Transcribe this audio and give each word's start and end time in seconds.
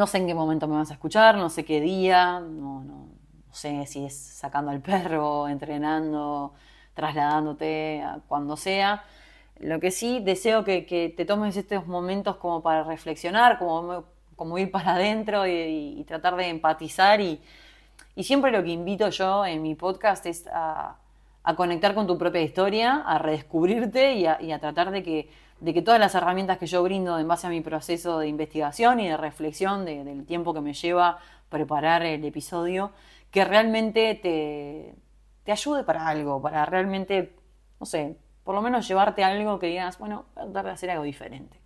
No 0.00 0.06
sé 0.06 0.18
en 0.18 0.28
qué 0.28 0.34
momento 0.34 0.68
me 0.68 0.76
vas 0.76 0.90
a 0.90 0.92
escuchar, 0.92 1.36
no 1.36 1.50
sé 1.50 1.64
qué 1.64 1.80
día, 1.80 2.38
no, 2.38 2.84
no, 2.84 3.08
sé 3.50 3.84
si 3.86 4.04
es 4.04 4.16
sacando 4.16 4.70
al 4.70 4.80
perro, 4.80 5.48
entrenando, 5.48 6.54
trasladándote 6.94 8.00
a 8.02 8.20
cuando 8.28 8.56
sea. 8.56 9.02
Lo 9.58 9.80
que 9.80 9.90
sí 9.90 10.20
deseo 10.20 10.62
que, 10.62 11.12
te 11.16 11.24
tomes 11.24 11.56
estos 11.56 11.88
momentos 11.88 12.36
como 12.36 12.62
para 12.62 12.84
reflexionar, 12.84 13.58
como, 13.58 14.04
como 14.36 14.56
ir 14.58 14.70
para 14.70 14.92
adentro 14.92 15.48
y, 15.48 16.04
tratar 16.06 16.36
de 16.36 16.46
empatizar. 16.46 17.20
Y, 17.20 17.40
siempre 18.22 18.52
lo 18.52 18.62
que 18.62 18.70
invito 18.70 19.08
yo 19.08 19.44
en 19.44 19.62
mi 19.62 19.74
podcast 19.74 20.26
es 20.26 20.46
a, 20.52 20.96
conectar 21.56 21.96
con 21.96 22.06
tu 22.06 22.16
propia 22.16 22.42
historia, 22.42 23.02
a 23.04 23.18
redescubrirte 23.18 24.12
y 24.14 24.26
a, 24.26 24.58
tratar 24.60 24.92
de 24.92 25.02
que, 25.02 25.28
de 25.60 25.74
que, 25.74 25.82
todas 25.82 26.00
las 26.00 26.14
herramientas 26.14 26.58
que 26.58 26.66
yo 26.66 26.82
brindo 26.82 27.18
en 27.18 27.26
base 27.26 27.46
a 27.46 27.50
mi 27.50 27.60
proceso 27.60 28.18
de 28.18 28.28
investigación 28.28 29.00
y 29.00 29.08
de 29.08 29.16
reflexión 29.16 29.84
del 29.84 30.24
tiempo 30.24 30.54
que 30.54 30.60
me 30.60 30.72
lleva 30.72 31.18
preparar 31.48 32.02
el 32.02 32.24
episodio, 32.24 32.92
que 33.30 33.44
realmente 33.44 34.14
te, 34.14 34.94
te 35.44 35.52
ayude 35.52 35.84
para 35.84 36.06
algo, 36.06 36.40
para 36.40 36.64
realmente, 36.66 37.34
no 37.80 37.86
sé, 37.86 38.16
por 38.44 38.54
lo 38.54 38.62
menos 38.62 38.86
llevarte 38.86 39.24
algo 39.24 39.58
que 39.58 39.66
digas, 39.66 39.98
bueno, 39.98 40.26
voy 40.34 40.42
a 40.42 40.46
tratar 40.46 40.64
de 40.66 40.70
hacer 40.70 40.90
algo 40.90 41.04
diferente. 41.04 41.58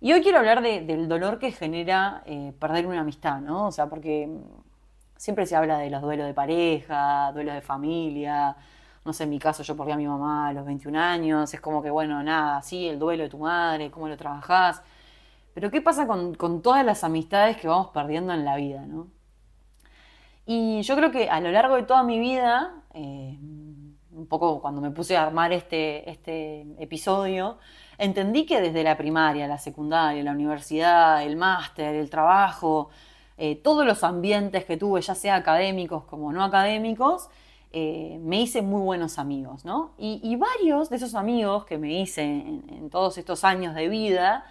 Y 0.00 0.12
hoy 0.12 0.22
quiero 0.22 0.38
hablar 0.38 0.62
del 0.62 1.08
dolor 1.08 1.38
que 1.38 1.50
genera 1.50 2.22
eh, 2.24 2.52
perder 2.58 2.86
una 2.86 3.00
amistad, 3.00 3.40
¿no? 3.40 3.66
O 3.66 3.72
sea, 3.72 3.86
porque 3.86 4.28
siempre 5.16 5.44
se 5.44 5.56
habla 5.56 5.78
de 5.78 5.90
los 5.90 6.00
duelos 6.00 6.26
de 6.26 6.34
pareja, 6.34 7.32
duelos 7.32 7.54
de 7.54 7.60
familia. 7.60 8.56
No 9.04 9.12
sé, 9.12 9.24
en 9.24 9.30
mi 9.30 9.38
caso 9.38 9.62
yo 9.62 9.76
perdí 9.76 9.92
a 9.92 9.96
mi 9.96 10.06
mamá 10.06 10.48
a 10.48 10.52
los 10.52 10.66
21 10.66 10.98
años. 10.98 11.52
Es 11.52 11.60
como 11.60 11.82
que, 11.82 11.90
bueno, 11.90 12.22
nada, 12.22 12.62
sí, 12.62 12.88
el 12.88 12.98
duelo 12.98 13.24
de 13.24 13.28
tu 13.30 13.38
madre, 13.38 13.90
cómo 13.90 14.08
lo 14.08 14.16
trabajás. 14.16 14.82
Pero 15.54 15.70
¿qué 15.70 15.80
pasa 15.80 16.06
con, 16.06 16.62
todas 16.62 16.84
las 16.84 17.04
amistades 17.04 17.56
que 17.56 17.68
vamos 17.68 17.88
perdiendo 17.88 18.32
en 18.32 18.44
la 18.44 18.56
vida, 18.56 18.86
¿no? 18.86 19.08
Y 20.46 20.82
yo 20.82 20.96
creo 20.96 21.10
que 21.10 21.28
a 21.28 21.40
lo 21.40 21.50
largo 21.50 21.76
de 21.76 21.82
toda 21.82 22.02
mi 22.02 22.18
vida, 22.18 22.82
eh, 22.94 23.36
un 24.12 24.26
poco 24.28 24.60
cuando 24.60 24.80
me 24.80 24.90
puse 24.90 25.16
a 25.16 25.24
armar 25.24 25.52
este, 25.52 26.08
este 26.10 26.66
episodio, 26.78 27.58
entendí 27.98 28.46
que 28.46 28.60
desde 28.60 28.82
la 28.82 28.96
primaria, 28.96 29.46
la 29.46 29.58
secundaria, 29.58 30.22
la 30.22 30.32
universidad, 30.32 31.22
el 31.22 31.36
máster, 31.36 31.94
el 31.94 32.08
trabajo, 32.08 32.90
eh, 33.36 33.56
todos 33.56 33.86
los 33.86 34.02
ambientes 34.02 34.64
que 34.64 34.76
tuve, 34.76 35.00
ya 35.00 35.14
sea 35.14 35.36
académicos 35.36 36.04
como 36.04 36.32
no 36.32 36.42
académicos, 36.42 37.28
eh, 37.72 38.18
me 38.22 38.40
hice 38.40 38.62
muy 38.62 38.82
buenos 38.82 39.18
amigos, 39.18 39.64
¿no? 39.64 39.92
Y, 39.98 40.36
varios 40.36 40.88
de 40.90 40.96
esos 40.96 41.14
amigos 41.14 41.64
que 41.64 41.78
me 41.78 42.00
hice 42.00 42.22
en, 42.22 42.88
todos 42.90 43.18
estos 43.18 43.44
años 43.44 43.74
de 43.74 43.88
vida, 43.88 44.46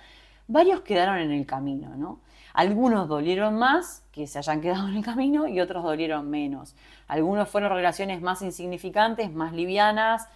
varios 0.48 0.82
quedaron 0.82 1.18
en 1.18 1.32
el 1.32 1.46
camino, 1.46 1.96
¿no? 1.96 2.22
Algunos 2.54 3.08
dolieron 3.08 3.56
más 3.58 4.04
que 4.12 4.28
se 4.28 4.40
hayan 4.40 4.62
quedado 4.62 4.88
en 4.88 4.98
el 4.98 5.04
camino 5.04 5.48
y 5.48 5.60
otros 5.60 5.84
dolieron 5.84 6.30
menos. 6.30 6.76
Algunos 7.08 7.50
fueron 7.50 7.72
relaciones 7.72 8.22
más 8.22 8.42
insignificantes, 8.42 9.32
más 9.32 9.54
livianas, 9.54 10.28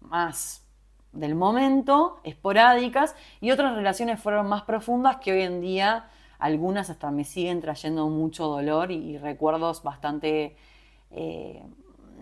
más 0.00 0.62
del 1.12 1.34
momento, 1.34 2.20
esporádicas, 2.24 3.14
y 3.40 3.50
otras 3.50 3.74
relaciones 3.74 4.20
fueron 4.20 4.48
más 4.48 4.62
profundas 4.62 5.16
que 5.16 5.32
hoy 5.32 5.42
en 5.42 5.60
día 5.60 6.08
algunas 6.38 6.90
hasta 6.90 7.10
me 7.10 7.24
siguen 7.24 7.60
trayendo 7.60 8.08
mucho 8.08 8.46
dolor 8.46 8.90
y, 8.90 9.18
recuerdos 9.18 9.82
bastante, 9.82 10.56
eh, 11.10 11.62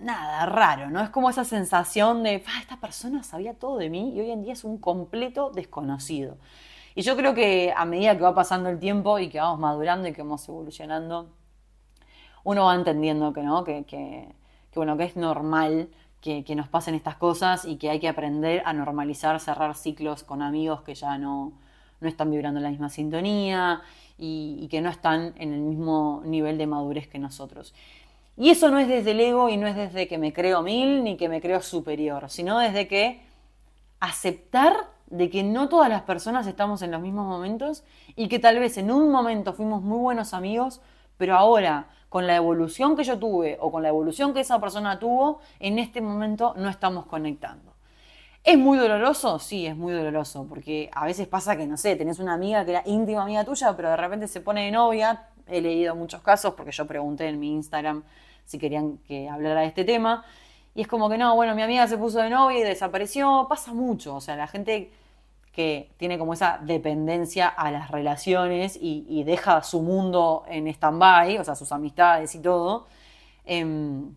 nada, 0.03 0.47
raro, 0.47 0.91
¿no? 0.91 1.03
Es 1.03 1.11
como 1.11 1.31
esa 1.31 1.45
sensación 1.45 2.23
de, 2.23 2.43
ah, 2.47 2.61
esta 2.61 2.79
persona 2.79 3.23
sabía 3.23 3.55
todo 3.55 3.79
de 3.79 3.91
mí 3.91 4.13
y 4.15 4.21
hoy 4.21 4.31
en 4.31 4.43
día 4.43 4.53
es 4.53 4.65
un 4.65 4.79
completo 4.79 5.51
desconocido. 5.51 6.37
Y 6.95 7.03
yo 7.03 7.17
creo 7.17 7.35
que 7.35 7.73
a 7.77 7.85
medida 7.85 8.17
que 8.17 8.23
va 8.23 8.35
pasando 8.35 8.69
el 8.69 8.79
tiempo 8.79 9.19
y 9.19 9.29
que 9.29 9.41
vamos 9.41 9.59
madurando 9.59 10.07
y 10.09 10.13
que 10.13 10.23
vamos 10.23 10.49
evolucionando, 10.49 11.29
uno 12.45 12.67
va 12.67 12.75
entendiendo 12.75 13.33
que, 13.33 13.43
¿no? 13.43 13.65
que, 13.65 14.35
bueno, 14.75 14.97
que 14.97 15.05
es 15.05 15.17
normal 15.17 15.89
que, 16.21 16.55
nos 16.55 16.69
pasen 16.69 16.95
estas 16.95 17.17
cosas 17.17 17.65
y 17.65 17.77
que 17.77 17.91
hay 17.91 18.01
que 18.01 18.09
aprender 18.09 18.63
a 18.65 18.73
normalizar, 18.73 19.41
cerrar 19.41 19.75
ciclos 19.75 20.23
con 20.23 20.41
amigos 20.41 20.83
que 20.83 20.95
ya 20.95 21.19
no, 21.19 21.53
no 22.01 22.09
están 22.09 22.31
vibrando 22.31 22.61
en 22.61 22.65
la 22.65 22.71
misma 22.71 22.89
sintonía 22.89 23.83
y, 24.17 24.69
que 24.71 24.81
no 24.81 24.89
están 24.89 25.35
en 25.37 25.53
el 25.53 25.61
mismo 25.61 26.23
nivel 26.25 26.59
de 26.59 26.67
madurez 26.67 27.09
que 27.09 27.19
nosotros. 27.19 27.75
Y 28.37 28.51
eso 28.51 28.71
no 28.71 28.79
es 28.79 28.89
desde 28.89 29.13
el 29.13 29.21
ego 29.21 29.49
y 29.49 29.57
no 29.57 29.67
es 29.67 29.77
desde 29.77 30.09
que 30.09 30.19
me 30.19 30.33
creo 30.33 30.63
mil 30.63 31.05
ni 31.05 31.17
que 31.17 31.29
me 31.29 31.41
creo 31.41 31.61
superior, 31.63 32.29
sino 32.31 32.59
desde 32.59 32.89
que 32.89 33.23
aceptar 34.01 34.75
de 35.07 35.31
que 35.31 35.43
no 35.43 35.69
todas 35.69 35.89
las 35.89 36.03
personas 36.03 36.47
estamos 36.47 36.83
en 36.83 36.91
los 36.91 37.01
mismos 37.01 37.27
momentos 37.27 37.85
y 38.17 38.29
que 38.29 38.39
tal 38.39 38.59
vez 38.59 38.77
en 38.79 38.91
un 38.91 39.11
momento 39.11 39.53
fuimos 39.53 39.83
muy 39.83 39.99
buenos 39.99 40.35
amigos, 40.35 40.81
pero 41.17 41.37
ahora 41.37 41.89
con 42.09 42.27
la 42.27 42.37
evolución 42.37 42.97
que 42.97 43.05
yo 43.05 43.19
tuve 43.19 43.57
o 43.61 43.71
con 43.71 43.83
la 43.83 43.89
evolución 43.89 44.35
que 44.35 44.41
esa 44.41 44.61
persona 44.61 44.99
tuvo, 44.99 45.41
en 45.61 45.79
este 45.79 46.01
momento 46.01 46.55
no 46.57 46.69
estamos 46.69 47.07
conectando. 47.07 47.75
¿Es 48.43 48.59
muy 48.59 48.77
doloroso? 48.77 49.39
Sí, 49.39 49.67
es 49.67 49.75
muy 49.75 49.93
doloroso, 49.93 50.47
porque 50.47 50.91
a 50.93 51.07
veces 51.07 51.27
pasa 51.27 51.57
que, 51.57 51.67
no 51.67 51.77
sé, 51.77 51.97
tenés 51.97 52.19
una 52.19 52.35
amiga 52.35 52.65
que 52.65 52.73
era 52.73 52.83
íntima 52.85 53.23
amiga 53.23 53.43
tuya, 53.45 53.75
pero 53.75 53.89
de 53.91 53.97
repente 53.97 54.29
se 54.29 54.43
pone 54.43 54.67
de 54.67 54.71
novia. 54.71 55.29
He 55.47 55.61
leído 55.61 55.95
muchos 55.95 56.21
casos 56.21 56.55
porque 56.55 56.71
yo 56.71 56.87
pregunté 56.87 57.27
en 57.27 57.41
mi 57.41 57.53
Instagram 57.53 58.05
si 58.45 58.59
querían 58.59 58.99
que 58.99 59.29
hablara 59.29 59.61
de 59.61 59.67
este 59.67 59.85
tema. 59.85 60.25
Y 60.75 60.83
es 60.83 60.89
como 60.89 61.09
que 61.09 61.19
no, 61.19 61.35
bueno, 61.37 61.55
mi 61.55 61.63
amiga 61.63 61.87
se 61.87 61.97
puso 61.97 62.21
de 62.21 62.31
novia 62.31 62.59
y 62.59 62.63
desapareció. 62.63 63.47
Pasa 63.49 63.73
mucho. 63.73 64.17
O 64.17 64.21
sea, 64.21 64.37
la 64.37 64.47
gente 64.47 64.91
que 65.53 65.91
tiene 65.99 66.19
como 66.19 66.35
esa 66.35 66.59
dependencia 66.63 67.47
a 67.47 67.71
las 67.71 67.91
relaciones 67.91 68.77
y, 68.81 69.23
deja 69.25 69.63
su 69.63 69.83
mundo 69.83 70.45
en 70.49 70.67
stand-by, 70.67 71.39
o 71.39 71.45
sea, 71.45 71.55
sus 71.55 71.71
amistades 71.71 72.35
y 72.35 72.41
todo. 72.41 72.87
Em, 73.45 74.15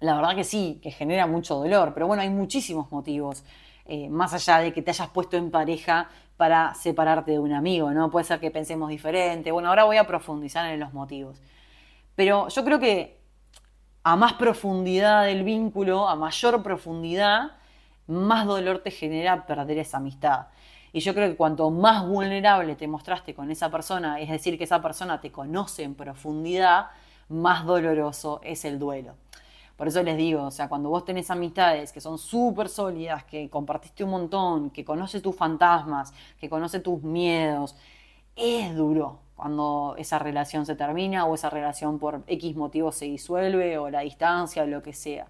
la 0.00 0.14
verdad 0.16 0.34
que 0.34 0.44
sí, 0.44 0.80
que 0.82 0.90
genera 0.90 1.26
mucho 1.26 1.56
dolor. 1.56 1.92
Pero 1.94 2.06
bueno, 2.06 2.22
hay 2.22 2.30
muchísimos 2.30 2.90
motivos. 2.90 3.44
Eh, 3.84 4.08
más 4.08 4.32
allá 4.32 4.58
de 4.58 4.72
que 4.72 4.80
te 4.80 4.90
hayas 4.92 5.08
puesto 5.10 5.36
en 5.36 5.50
pareja 5.50 6.08
para 6.36 6.74
separarte 6.74 7.32
de 7.32 7.38
un 7.38 7.52
amigo, 7.52 7.90
¿no? 7.92 8.10
Puede 8.10 8.24
ser 8.24 8.40
que 8.40 8.50
pensemos 8.50 8.88
diferente. 8.88 9.52
Bueno, 9.52 9.68
ahora 9.68 9.84
voy 9.84 9.98
a 9.98 10.06
profundizar 10.06 10.66
en 10.72 10.80
los 10.80 10.92
motivos. 10.94 11.40
Pero 12.14 12.48
yo 12.48 12.64
creo 12.64 12.78
que 12.80 13.21
a 14.04 14.16
más 14.16 14.34
profundidad 14.34 15.24
del 15.24 15.44
vínculo, 15.44 16.08
a 16.08 16.16
mayor 16.16 16.62
profundidad, 16.62 17.52
más 18.06 18.46
dolor 18.46 18.80
te 18.80 18.90
genera 18.90 19.46
perder 19.46 19.78
esa 19.78 19.98
amistad. 19.98 20.46
Y 20.92 21.00
yo 21.00 21.14
creo 21.14 21.30
que 21.30 21.36
cuanto 21.36 21.70
más 21.70 22.06
vulnerable 22.06 22.74
te 22.76 22.86
mostraste 22.86 23.34
con 23.34 23.50
esa 23.50 23.70
persona, 23.70 24.20
es 24.20 24.28
decir, 24.28 24.58
que 24.58 24.64
esa 24.64 24.82
persona 24.82 25.20
te 25.20 25.30
conoce 25.30 25.84
en 25.84 25.94
profundidad, 25.94 26.88
más 27.28 27.64
doloroso 27.64 28.40
es 28.42 28.64
el 28.64 28.78
duelo. 28.78 29.14
Por 29.76 29.88
eso 29.88 30.02
les 30.02 30.16
digo, 30.16 30.44
o 30.44 30.50
sea, 30.50 30.68
cuando 30.68 30.90
vos 30.90 31.04
tenés 31.04 31.30
amistades 31.30 31.92
que 31.92 32.00
son 32.00 32.18
súper 32.18 32.68
sólidas, 32.68 33.24
que 33.24 33.48
compartiste 33.48 34.04
un 34.04 34.10
montón, 34.10 34.70
que 34.70 34.84
conoce 34.84 35.20
tus 35.20 35.34
fantasmas, 35.34 36.12
que 36.38 36.50
conoce 36.50 36.80
tus 36.80 37.02
miedos, 37.02 37.74
es 38.36 38.74
duro 38.76 39.20
cuando 39.42 39.96
esa 39.98 40.20
relación 40.20 40.66
se 40.66 40.76
termina 40.76 41.26
o 41.26 41.34
esa 41.34 41.50
relación 41.50 41.98
por 41.98 42.22
X 42.28 42.54
motivo 42.54 42.92
se 42.92 43.06
disuelve 43.06 43.76
o 43.76 43.90
la 43.90 44.02
distancia 44.02 44.62
o 44.62 44.66
lo 44.66 44.84
que 44.84 44.92
sea. 44.92 45.26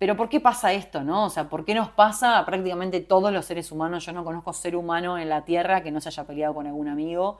Pero 0.00 0.16
¿por 0.16 0.28
qué 0.28 0.40
pasa 0.40 0.72
esto, 0.72 1.04
no? 1.04 1.26
O 1.26 1.30
sea, 1.30 1.48
¿por 1.48 1.64
qué 1.64 1.76
nos 1.76 1.90
pasa 1.90 2.40
a 2.40 2.44
prácticamente 2.44 3.00
todos 3.02 3.32
los 3.32 3.44
seres 3.44 3.70
humanos? 3.70 4.04
Yo 4.04 4.12
no 4.12 4.24
conozco 4.24 4.52
ser 4.52 4.74
humano 4.74 5.16
en 5.16 5.28
la 5.28 5.44
Tierra 5.44 5.84
que 5.84 5.92
no 5.92 6.00
se 6.00 6.08
haya 6.08 6.24
peleado 6.24 6.52
con 6.52 6.66
algún 6.66 6.88
amigo. 6.88 7.38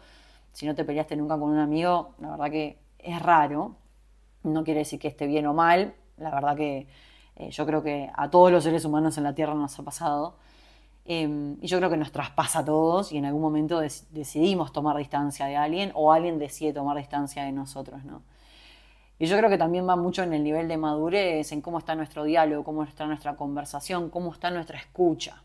Si 0.53 0.65
no 0.65 0.76
te 0.76 0.84
peleaste 0.84 1.16
nunca 1.16 1.37
con 1.37 1.50
un 1.50 1.59
amigo, 1.59 2.15
la 2.20 2.31
verdad 2.31 2.49
que 2.49 2.78
es 3.00 3.20
raro. 3.20 3.75
No 4.44 4.62
quiere 4.62 4.81
decir 4.81 5.00
que 5.00 5.09
esté 5.09 5.26
bien 5.26 5.44
o 5.47 5.54
mal. 5.54 5.93
La 6.19 6.31
verdad 6.31 6.54
que 6.54 6.87
eh, 7.34 7.50
yo 7.50 7.66
creo 7.66 7.82
que 7.82 8.12
a 8.15 8.31
todos 8.31 8.53
los 8.53 8.62
seres 8.62 8.84
humanos 8.84 9.19
en 9.19 9.25
la 9.25 9.34
Tierra 9.34 9.54
nos 9.54 9.76
ha 9.76 9.82
pasado. 9.82 10.37
Em, 11.05 11.56
y 11.61 11.66
yo 11.66 11.78
creo 11.78 11.91
que 11.91 11.97
nos 11.97 12.12
traspasa 12.12 12.61
a 12.61 12.65
todos 12.65 13.12
y 13.12 13.19
en 13.19 13.25
algún 13.25 13.43
momento 13.43 13.81
decidimos 13.81 14.72
tomar 14.72 14.97
distancia 14.97 15.47
de 15.47 15.56
alguien 15.56 15.93
o 15.94 16.12
alguien 16.12 16.38
decide 16.38 16.73
tomar 16.73 16.97
distancia 16.97 17.44
de 17.44 17.52
nosotros, 17.52 18.05
¿no? 18.05 18.23
Y 19.19 19.26
yo 19.26 19.37
creo 19.37 19.50
que 19.50 19.58
también 19.58 19.87
va 19.87 19.97
mucho 19.97 20.23
en 20.23 20.32
el 20.32 20.43
nivel 20.43 20.67
de 20.67 20.79
madurez, 20.79 21.52
en 21.52 21.61
cómo 21.61 21.79
está 21.79 21.94
nuestro 21.94 22.25
diálogo, 22.25 22.64
cómo 22.64 22.85
está 22.85 23.06
nuestra 23.06 23.37
conversación, 23.37 24.08
cómo 24.08 24.32
está 24.32 24.50
nuestra 24.50 24.79
escucha. 24.79 25.43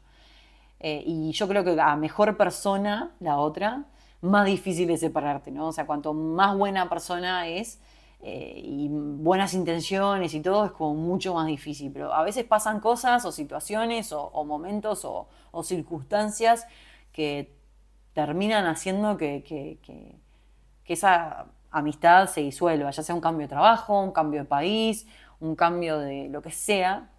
Eh, 0.79 1.03
y 1.05 1.31
yo 1.33 1.47
creo 1.47 1.63
que 1.65 1.79
a 1.81 1.95
mejor 1.97 2.37
persona, 2.37 3.11
la 3.19 3.37
otra, 3.37 3.83
más 4.21 4.45
difícil 4.45 4.89
es 4.91 5.01
separarte, 5.01 5.51
¿no? 5.51 5.67
O 5.67 5.71
sea, 5.73 5.85
cuanto 5.85 6.13
más 6.13 6.57
buena 6.57 6.89
persona 6.89 7.47
es, 7.47 7.79
eh, 8.27 8.59
y 8.63 8.87
buenas 8.89 9.53
intenciones 9.53 10.33
y 10.33 10.41
todo 10.41 10.65
es 10.65 10.71
como 10.71 10.95
mucho 10.95 11.35
más 11.35 11.45
difícil. 11.45 11.91
Pero 11.91 12.11
a 12.11 12.23
veces 12.23 12.43
pasan 12.43 12.79
cosas 12.79 13.23
o 13.23 13.31
situaciones 13.31 14.11
o, 14.11 14.43
momentos 14.45 15.05
o, 15.05 15.27
circunstancias 15.61 16.65
que 17.11 17.55
terminan 18.13 18.65
haciendo 18.65 19.15
que, 19.15 19.43
que, 19.43 20.15
esa 20.85 21.45
amistad 21.69 22.27
se 22.27 22.41
disuelva, 22.41 22.89
ya 22.89 23.03
sea 23.03 23.13
un 23.13 23.21
cambio 23.21 23.45
de 23.45 23.49
trabajo, 23.49 24.01
un 24.01 24.11
cambio 24.11 24.39
de 24.41 24.45
país, 24.45 25.05
un 25.39 25.55
cambio 25.55 25.99
de 25.99 26.27
lo 26.29 26.41
que 26.41 26.49
sea. 26.49 27.11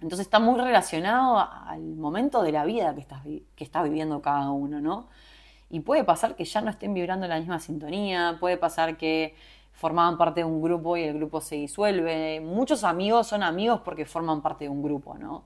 Entonces 0.00 0.20
está 0.20 0.38
muy 0.38 0.58
relacionado 0.58 1.38
al 1.38 1.82
momento 1.96 2.42
de 2.42 2.52
la 2.52 2.64
vida 2.64 2.94
que 2.94 3.00
estás, 3.02 3.22
que 3.24 3.64
está 3.64 3.82
viviendo 3.82 4.22
cada 4.22 4.50
uno, 4.50 4.80
¿no? 4.80 5.08
y 5.70 5.80
puede 5.80 6.02
pasar 6.02 6.34
que 6.34 6.44
ya 6.44 6.60
no 6.60 6.70
estén 6.70 6.92
vibrando 6.92 7.28
la 7.28 7.38
misma 7.38 7.60
sintonía, 7.60 8.36
puede 8.40 8.56
pasar 8.56 8.96
que 8.96 9.36
formaban 9.80 10.18
parte 10.18 10.40
de 10.40 10.44
un 10.44 10.60
grupo 10.60 10.98
y 10.98 11.04
el 11.04 11.14
grupo 11.14 11.40
se 11.40 11.54
disuelve. 11.54 12.38
Muchos 12.42 12.84
amigos 12.84 13.28
son 13.28 13.42
amigos 13.42 13.80
porque 13.82 14.04
forman 14.04 14.42
parte 14.42 14.64
de 14.64 14.68
un 14.68 14.82
grupo, 14.82 15.16
¿no? 15.16 15.44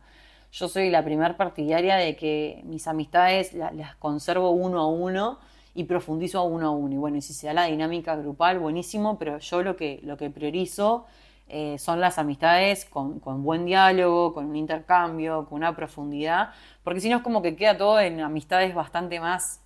Yo 0.50 0.66
soy 0.66 0.90
la 0.90 1.04
primer 1.04 1.36
partidaria 1.36 1.94
de 1.94 2.16
que 2.16 2.60
mis 2.64 2.88
amistades 2.88 3.54
las 3.54 3.94
conservo 3.94 4.50
uno 4.50 4.80
a 4.80 4.88
uno 4.88 5.38
y 5.72 5.84
profundizo 5.84 6.40
a 6.40 6.42
uno 6.42 6.66
a 6.66 6.70
uno. 6.72 6.94
Y 6.94 6.98
bueno, 6.98 7.20
si 7.20 7.32
se 7.32 7.46
da 7.46 7.52
la 7.52 7.66
dinámica 7.66 8.16
grupal, 8.16 8.58
buenísimo, 8.58 9.20
pero 9.20 9.38
yo 9.38 9.62
lo 9.62 9.76
que, 9.76 10.00
lo 10.02 10.16
que 10.16 10.30
priorizo 10.30 11.06
eh, 11.46 11.78
son 11.78 12.00
las 12.00 12.18
amistades 12.18 12.86
con, 12.86 13.20
buen 13.44 13.64
diálogo, 13.66 14.34
con 14.34 14.46
un 14.46 14.56
intercambio, 14.56 15.46
con 15.46 15.58
una 15.58 15.76
profundidad, 15.76 16.50
porque 16.82 16.98
si 16.98 17.08
no 17.08 17.18
es 17.18 17.22
como 17.22 17.40
que 17.40 17.54
queda 17.54 17.78
todo 17.78 18.00
en 18.00 18.20
amistades 18.20 18.74
bastante 18.74 19.20
más, 19.20 19.62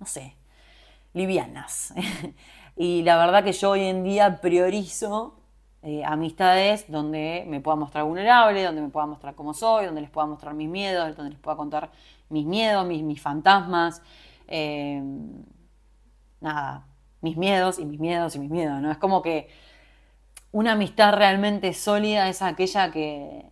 no 0.00 0.06
sé, 0.06 0.34
livianas. 1.12 1.94
y 2.80 3.02
la 3.02 3.18
verdad 3.18 3.44
que 3.44 3.52
yo 3.52 3.72
hoy 3.72 3.82
en 3.82 4.02
día 4.04 4.40
priorizo 4.40 5.34
eh, 5.82 6.02
amistades 6.02 6.90
donde 6.90 7.44
me 7.46 7.60
pueda 7.60 7.76
mostrar 7.76 8.04
vulnerable, 8.04 8.64
donde 8.64 8.80
me 8.80 8.88
pueda 8.88 9.04
mostrar 9.04 9.34
cómo 9.34 9.52
soy, 9.52 9.84
donde 9.84 10.00
les 10.00 10.08
pueda 10.08 10.26
mostrar 10.26 10.54
mis 10.54 10.70
miedos, 10.70 11.14
donde 11.14 11.32
les 11.32 11.38
pueda 11.38 11.58
contar 11.58 11.90
mis 12.30 12.46
miedos, 12.46 12.86
mis, 12.86 13.02
mis 13.02 13.20
fantasmas. 13.20 14.00
Eh, 14.48 14.98
nada, 16.40 16.86
mis 17.20 17.36
miedos 17.36 17.78
y 17.78 17.84
mis 17.84 18.00
miedos 18.00 18.34
y 18.36 18.38
mis 18.38 18.48
miedos, 18.48 18.80
¿no? 18.80 18.90
Es 18.90 18.96
como 18.96 19.20
que 19.20 19.50
una 20.50 20.72
amistad 20.72 21.12
realmente 21.12 21.74
sólida 21.74 22.30
es 22.30 22.40
aquella 22.40 22.90
que, 22.90 23.44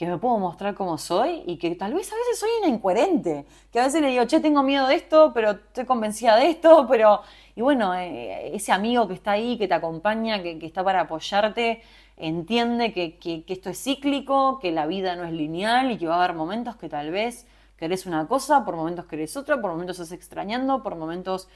me 0.00 0.18
puedo 0.18 0.38
mostrar 0.38 0.74
como 0.74 0.98
soy 0.98 1.42
y 1.46 1.56
que 1.56 1.74
tal 1.76 1.94
vez 1.94 2.12
a 2.12 2.16
veces 2.16 2.38
soy 2.38 2.50
una 2.60 2.68
incoherente, 2.68 3.46
que 3.72 3.78
a 3.78 3.84
veces 3.84 4.02
le 4.02 4.08
digo, 4.08 4.24
che, 4.24 4.40
tengo 4.40 4.62
miedo 4.64 4.88
de 4.88 4.96
esto, 4.96 5.32
pero 5.32 5.52
estoy 5.52 5.84
convencida 5.86 6.36
de 6.36 6.50
esto, 6.50 6.86
pero... 6.90 7.22
Y 7.56 7.62
bueno, 7.62 7.94
eh, 7.94 8.56
ese 8.56 8.72
amigo 8.72 9.06
que 9.06 9.14
está 9.14 9.32
ahí, 9.32 9.56
que 9.56 9.68
te 9.68 9.74
acompaña, 9.74 10.42
que, 10.42 10.58
está 10.66 10.82
para 10.82 11.02
apoyarte, 11.02 11.82
entiende 12.16 12.92
que, 12.92 13.16
que, 13.18 13.44
esto 13.46 13.70
es 13.70 13.80
cíclico, 13.80 14.58
que 14.58 14.72
la 14.72 14.86
vida 14.86 15.14
no 15.14 15.24
es 15.24 15.32
lineal 15.32 15.92
y 15.92 15.98
que 15.98 16.08
va 16.08 16.16
a 16.16 16.24
haber 16.24 16.34
momentos 16.34 16.74
que 16.74 16.88
tal 16.88 17.12
vez 17.12 17.46
querés 17.76 18.06
una 18.06 18.26
cosa, 18.26 18.64
por 18.64 18.74
momentos 18.74 19.06
querés 19.06 19.36
otra, 19.36 19.60
por 19.60 19.70
momentos 19.70 20.00
estás 20.00 20.12
extrañando, 20.12 20.82
por 20.82 20.96
momentos... 20.96 21.48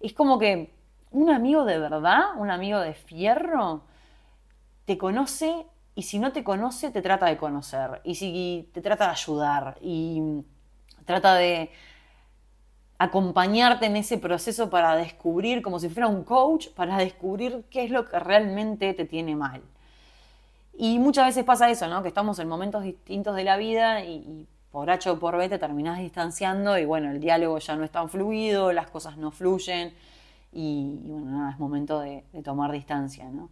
Es 0.00 0.12
como 0.12 0.40
que 0.40 0.74
un 1.12 1.30
amigo 1.30 1.64
de 1.64 1.78
verdad, 1.78 2.36
un 2.36 2.50
amigo 2.50 2.80
de 2.80 2.94
fierro, 2.94 3.82
te 4.84 4.98
conoce 4.98 5.66
y 5.94 6.02
si 6.02 6.18
no 6.18 6.32
te 6.32 6.42
conoce, 6.42 6.90
te 6.90 7.02
trata 7.02 7.26
de 7.26 7.36
conocer. 7.36 8.00
Y 8.04 8.16
si 8.16 8.68
te 8.72 8.80
trata 8.80 9.06
de 9.06 9.10
ayudar 9.12 9.78
y 9.80 10.42
trata 11.04 11.34
de 11.34 11.70
acompañarte 12.98 13.86
en 13.86 13.96
ese 13.96 14.18
proceso 14.18 14.70
para 14.70 14.96
descubrir, 14.96 15.62
como 15.62 15.78
si 15.78 15.88
fuera 15.88 16.08
un 16.08 16.24
coach, 16.24 16.68
para 16.70 16.96
descubrir 16.98 17.64
qué 17.70 17.84
es 17.84 17.90
lo 17.90 18.06
que 18.06 18.18
realmente 18.18 18.92
te 18.94 19.04
tiene 19.04 19.36
mal. 19.36 19.62
Y 20.76 20.98
muchas 20.98 21.26
veces 21.26 21.44
pasa 21.44 21.70
eso, 21.70 21.86
¿no? 21.86 22.02
Que 22.02 22.08
estamos 22.08 22.38
en 22.40 22.48
momentos 22.48 22.82
distintos 22.82 23.36
de 23.36 23.44
la 23.44 23.56
vida 23.56 24.04
y, 24.04 24.48
por 24.72 24.90
H 24.90 25.08
o 25.08 25.20
por 25.20 25.36
B 25.36 25.48
te 25.48 25.60
terminás 25.60 26.00
distanciando 26.00 26.76
y 26.76 26.84
bueno, 26.84 27.12
el 27.12 27.20
diálogo 27.20 27.60
ya 27.60 27.76
no 27.76 27.84
es 27.84 27.92
tan 27.92 28.08
fluido, 28.08 28.72
las 28.72 28.88
cosas 28.90 29.16
no 29.16 29.30
fluyen 29.30 29.94
y, 30.52 30.98
bueno, 31.04 31.30
nada, 31.30 31.52
es 31.52 31.60
momento 31.60 32.00
de, 32.00 32.24
de 32.32 32.42
tomar 32.42 32.72
distancia, 32.72 33.26
¿no? 33.26 33.50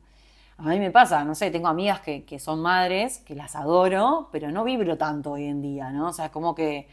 A 0.63 0.67
mí 0.67 0.79
me 0.79 0.93
pasa, 0.93 1.25
no 1.25 1.35
sé, 1.35 1.51
tengo 1.51 1.67
amigas 1.67 2.01
que, 2.01 2.39
son 2.39 2.63
madres, 2.63 3.19
que 3.27 3.35
las 3.35 3.57
adoro, 3.57 4.29
pero 4.31 4.53
no 4.53 4.63
vibro 4.63 4.97
tanto 4.97 5.33
hoy 5.33 5.47
en 5.47 5.61
día, 5.61 5.91
¿no? 5.91 6.09
O 6.09 6.13
sea, 6.13 6.27
es 6.27 6.31
como 6.31 6.55
que. 6.55 6.87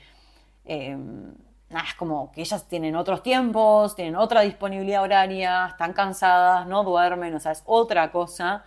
Em, 0.66 1.34
nada, 1.70 1.86
es 1.88 1.94
como 1.96 2.32
que 2.32 2.42
ellas 2.42 2.68
tienen 2.68 2.96
otros 2.96 3.22
tiempos, 3.22 3.96
tienen 3.96 4.16
otra 4.16 4.42
disponibilidad 4.42 5.04
horaria, 5.04 5.68
están 5.68 5.94
cansadas, 5.94 6.66
no 6.68 6.84
duermen, 6.84 7.36
o 7.36 7.40
sea, 7.40 7.52
es 7.52 7.62
otra 7.66 8.12
cosa 8.12 8.66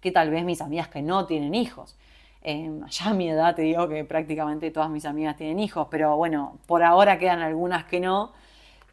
que 0.00 0.12
tal 0.12 0.30
vez 0.30 0.44
mis 0.44 0.60
amigas 0.60 0.88
que 0.88 1.02
no 1.02 1.26
tienen 1.26 1.54
hijos. 1.54 1.96
Eh, 2.42 2.70
ya 2.90 3.06
a 3.10 3.14
mi 3.14 3.28
edad 3.30 3.56
te 3.56 3.62
digo 3.62 3.88
que 3.88 4.04
prácticamente 4.04 4.70
todas 4.70 4.90
mis 4.90 5.04
amigas 5.04 5.36
tienen 5.36 5.58
hijos, 5.58 5.88
pero 5.90 6.16
bueno, 6.16 6.58
por 6.66 6.84
ahora 6.84 7.18
quedan 7.18 7.40
algunas 7.40 7.84
que 7.86 8.00
no. 8.00 8.32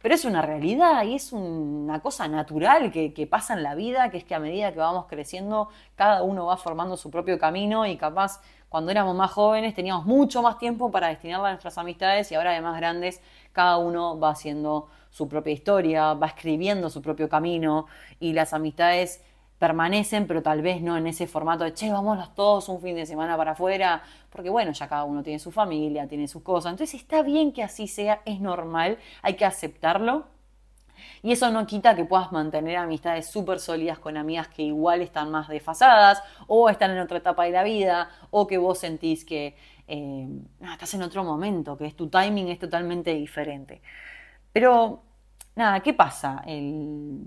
Pero 0.02 0.16
es 0.16 0.24
una 0.24 0.42
realidad 0.42 1.04
y 1.04 1.14
es 1.14 1.32
una 1.32 2.00
cosa 2.00 2.26
natural 2.26 2.90
que, 2.90 3.28
pasa 3.30 3.54
en 3.54 3.62
la 3.62 3.76
vida, 3.76 4.10
que 4.10 4.18
es 4.18 4.24
que 4.24 4.34
a 4.34 4.40
medida 4.40 4.72
que 4.72 4.80
vamos 4.80 5.06
creciendo, 5.08 5.68
cada 5.94 6.24
uno 6.24 6.46
va 6.46 6.56
formando 6.56 6.96
su 6.96 7.08
propio 7.10 7.38
camino 7.38 7.86
y 7.86 7.96
capaz 7.96 8.40
cuando 8.68 8.90
éramos 8.90 9.14
más 9.14 9.30
jóvenes 9.30 9.74
teníamos 9.74 10.04
mucho 10.04 10.42
más 10.42 10.58
tiempo 10.58 10.90
para 10.90 11.08
destinarla 11.08 11.48
a 11.48 11.50
nuestras 11.52 11.78
amistades 11.78 12.32
y 12.32 12.34
ahora 12.34 12.52
de 12.52 12.60
más 12.60 12.76
grandes 12.76 13.20
cada 13.52 13.76
uno 13.78 14.18
va 14.18 14.30
haciendo 14.30 14.88
su 15.10 15.28
propia 15.28 15.52
historia, 15.52 16.14
va 16.14 16.26
escribiendo 16.26 16.90
su 16.90 17.00
propio 17.00 17.28
camino 17.28 17.86
y 18.18 18.32
las 18.32 18.54
amistades 18.54 19.22
permanecen, 19.62 20.26
pero 20.26 20.42
tal 20.42 20.60
vez 20.60 20.82
no 20.82 20.96
en 20.96 21.06
ese 21.06 21.28
formato 21.28 21.62
de, 21.62 21.72
che, 21.72 21.88
vámonos 21.88 22.34
todos 22.34 22.68
un 22.68 22.80
fin 22.80 22.96
de 22.96 23.06
semana 23.06 23.36
para 23.36 23.52
afuera, 23.52 24.02
porque 24.28 24.50
bueno, 24.50 24.72
ya 24.72 24.88
cada 24.88 25.04
uno 25.04 25.22
tiene 25.22 25.38
su 25.38 25.52
familia, 25.52 26.08
tiene 26.08 26.26
sus 26.26 26.42
cosas. 26.42 26.72
Entonces 26.72 27.00
está 27.00 27.22
bien 27.22 27.52
que 27.52 27.62
así 27.62 27.86
sea, 27.86 28.22
es 28.24 28.40
normal, 28.40 28.98
hay 29.22 29.34
que 29.34 29.44
aceptarlo. 29.44 30.24
Y 31.22 31.30
eso 31.30 31.48
no 31.52 31.64
quita 31.64 31.94
que 31.94 32.04
puedas 32.04 32.32
mantener 32.32 32.76
amistades 32.76 33.30
súper 33.30 33.60
sólidas 33.60 34.00
con 34.00 34.16
amigas 34.16 34.48
que 34.48 34.62
igual 34.62 35.00
están 35.00 35.30
más 35.30 35.46
desfasadas 35.46 36.20
o 36.48 36.68
están 36.68 36.90
en 36.90 36.98
otra 36.98 37.18
etapa 37.18 37.44
de 37.44 37.52
la 37.52 37.62
vida 37.62 38.10
o 38.30 38.48
que 38.48 38.58
vos 38.58 38.78
sentís 38.80 39.24
que 39.24 39.56
eh, 39.86 40.28
estás 40.72 40.92
en 40.94 41.02
otro 41.02 41.22
momento, 41.22 41.76
que 41.76 41.86
es 41.86 41.94
tu 41.94 42.08
timing 42.08 42.48
es 42.48 42.58
totalmente 42.58 43.14
diferente. 43.14 43.80
Pero 44.52 45.04
nada, 45.54 45.78
¿qué 45.78 45.94
pasa? 45.94 46.42
El, 46.46 47.22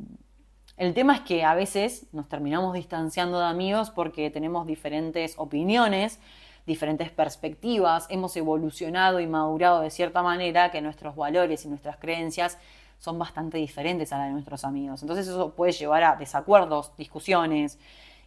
el 0.77 0.93
tema 0.93 1.15
es 1.15 1.21
que 1.21 1.43
a 1.43 1.55
veces 1.55 2.05
nos 2.11 2.27
terminamos 2.27 2.73
distanciando 2.73 3.39
de 3.39 3.45
amigos 3.45 3.91
porque 3.91 4.29
tenemos 4.29 4.67
diferentes 4.67 5.35
opiniones, 5.37 6.19
diferentes 6.65 7.11
perspectivas, 7.11 8.07
hemos 8.09 8.35
evolucionado 8.35 9.19
y 9.19 9.27
madurado 9.27 9.81
de 9.81 9.89
cierta 9.89 10.21
manera 10.21 10.71
que 10.71 10.81
nuestros 10.81 11.15
valores 11.15 11.63
y 11.63 11.69
nuestras 11.69 11.97
creencias 11.97 12.57
son 12.99 13.19
bastante 13.19 13.57
diferentes 13.57 14.11
a 14.11 14.17
las 14.17 14.27
de 14.27 14.33
nuestros 14.33 14.65
amigos. 14.65 15.01
Entonces 15.01 15.27
eso 15.27 15.51
puede 15.51 15.71
llevar 15.71 16.03
a 16.03 16.15
desacuerdos, 16.15 16.91
discusiones 16.97 17.77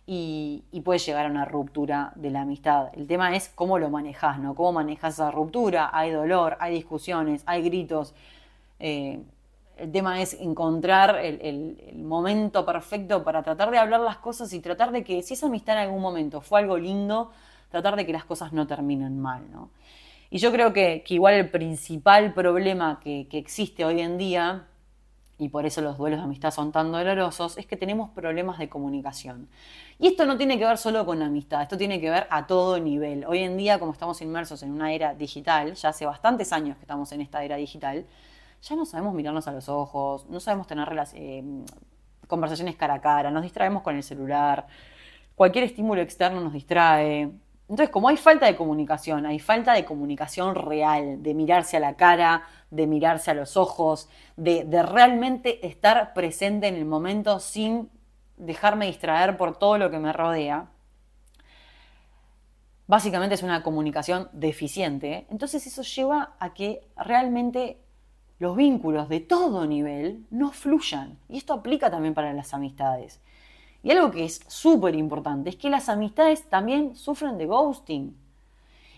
y, 0.06 0.62
puede 0.84 1.00
llegar 1.00 1.26
a 1.26 1.28
una 1.28 1.44
ruptura 1.44 2.12
de 2.14 2.30
la 2.30 2.42
amistad. 2.42 2.88
El 2.94 3.06
tema 3.06 3.34
es 3.36 3.50
cómo 3.50 3.78
lo 3.78 3.90
manejas, 3.90 4.38
¿no? 4.38 4.54
Cómo 4.54 4.72
manejas 4.72 5.14
esa 5.14 5.30
ruptura. 5.30 5.90
Hay 5.92 6.12
dolor, 6.12 6.56
hay 6.60 6.74
discusiones, 6.74 7.42
hay 7.44 7.62
gritos. 7.62 8.14
Eh, 8.78 9.20
el 9.78 9.92
tema 9.92 10.20
es 10.20 10.34
encontrar 10.34 11.18
el, 11.24 11.76
momento 11.96 12.64
perfecto 12.64 13.22
para 13.22 13.42
tratar 13.42 13.70
de 13.70 13.78
hablar 13.78 14.00
las 14.00 14.18
cosas 14.18 14.52
y 14.52 14.60
tratar 14.60 14.92
de 14.92 15.04
que 15.04 15.22
si 15.22 15.34
esa 15.34 15.46
amistad 15.46 15.76
en 15.76 15.82
algún 15.82 16.00
momento 16.00 16.40
fue 16.40 16.60
algo 16.60 16.78
lindo, 16.78 17.30
tratar 17.70 17.96
de 17.96 18.06
que 18.06 18.12
las 18.12 18.24
cosas 18.24 18.52
no 18.52 18.66
terminen 18.66 19.20
mal, 19.20 19.50
¿no? 19.50 19.70
Y 20.30 20.38
yo 20.38 20.52
creo 20.52 20.72
que, 20.72 21.04
igual 21.08 21.34
el 21.34 21.50
principal 21.50 22.34
problema 22.34 23.00
que, 23.00 23.28
que, 23.30 23.38
existe 23.38 23.84
hoy 23.84 24.00
en 24.00 24.18
día, 24.18 24.66
y 25.38 25.48
por 25.48 25.64
eso 25.64 25.80
los 25.80 25.96
duelos 25.96 26.18
de 26.18 26.24
amistad 26.24 26.50
son 26.50 26.72
tan 26.72 26.92
dolorosos, 26.92 27.56
es 27.56 27.66
que 27.66 27.76
tenemos 27.76 28.10
problemas 28.10 28.58
de 28.58 28.68
comunicación. 28.68 29.48
Y 29.98 30.08
esto 30.08 30.26
no 30.26 30.36
tiene 30.36 30.58
que 30.58 30.66
ver 30.66 30.76
solo 30.76 31.06
con 31.06 31.22
amistad, 31.22 31.62
esto 31.62 31.78
tiene 31.78 32.00
que 32.00 32.10
ver 32.10 32.26
a 32.30 32.46
todo 32.46 32.78
nivel. 32.78 33.24
Hoy 33.26 33.38
en 33.38 33.56
día, 33.56 33.78
como 33.78 33.92
estamos 33.92 34.20
inmersos 34.20 34.62
en 34.62 34.72
una 34.72 34.92
era 34.92 35.14
digital, 35.14 35.74
ya 35.74 35.90
hace 35.90 36.04
bastantes 36.04 36.52
años 36.52 36.76
que 36.76 36.82
estamos 36.82 37.10
en 37.12 37.20
esta 37.22 37.42
era 37.42 37.56
digital, 37.56 38.04
ya 38.62 38.76
no 38.76 38.84
sabemos 38.84 39.14
mirarnos 39.14 39.46
a 39.48 39.52
los 39.52 39.68
ojos, 39.68 40.26
no 40.28 40.40
sabemos 40.40 40.66
tener 40.66 40.88
eh, 41.14 41.44
conversaciones 42.26 42.76
cara 42.76 42.94
a 42.94 43.00
cara, 43.00 43.30
nos 43.30 43.42
distraemos 43.42 43.82
con 43.82 43.96
el 43.96 44.02
celular, 44.02 44.66
cualquier 45.34 45.64
estímulo 45.64 46.00
externo 46.00 46.40
nos 46.40 46.52
distrae. 46.52 47.30
Entonces, 47.68 47.90
como 47.90 48.08
hay 48.08 48.16
falta 48.16 48.46
de 48.46 48.56
comunicación, 48.56 49.26
hay 49.26 49.38
falta 49.38 49.74
de 49.74 49.84
comunicación 49.84 50.54
real, 50.54 51.22
de 51.22 51.34
mirarse 51.34 51.76
a 51.76 51.80
la 51.80 51.94
cara, 51.94 52.42
de 52.70 52.86
mirarse 52.86 53.30
a 53.30 53.34
los 53.34 53.56
ojos, 53.56 54.08
de, 54.36 54.64
de 54.64 54.82
realmente 54.82 55.66
estar 55.66 56.14
presente 56.14 56.66
en 56.66 56.76
el 56.76 56.86
momento 56.86 57.40
sin 57.40 57.90
dejarme 58.38 58.86
distraer 58.86 59.36
por 59.36 59.58
todo 59.58 59.78
lo 59.78 59.90
que 59.90 59.98
me 59.98 60.12
rodea, 60.12 60.68
básicamente 62.86 63.34
es 63.34 63.42
una 63.42 63.62
comunicación 63.62 64.28
deficiente. 64.32 65.26
Entonces 65.30 65.66
eso 65.66 65.82
lleva 65.82 66.34
a 66.38 66.54
que 66.54 66.88
realmente 66.96 67.78
los 68.38 68.56
vínculos 68.56 69.08
de 69.08 69.20
todo 69.20 69.66
nivel 69.66 70.24
no 70.30 70.50
fluyan. 70.50 71.18
Y 71.28 71.38
esto 71.38 71.54
aplica 71.54 71.90
también 71.90 72.14
para 72.14 72.32
las 72.32 72.54
amistades. 72.54 73.20
Y 73.82 73.90
algo 73.90 74.10
que 74.10 74.24
es 74.24 74.40
súper 74.46 74.94
importante 74.94 75.50
es 75.50 75.56
que 75.56 75.70
las 75.70 75.88
amistades 75.88 76.48
también 76.48 76.96
sufren 76.96 77.38
de 77.38 77.46
ghosting. 77.46 78.16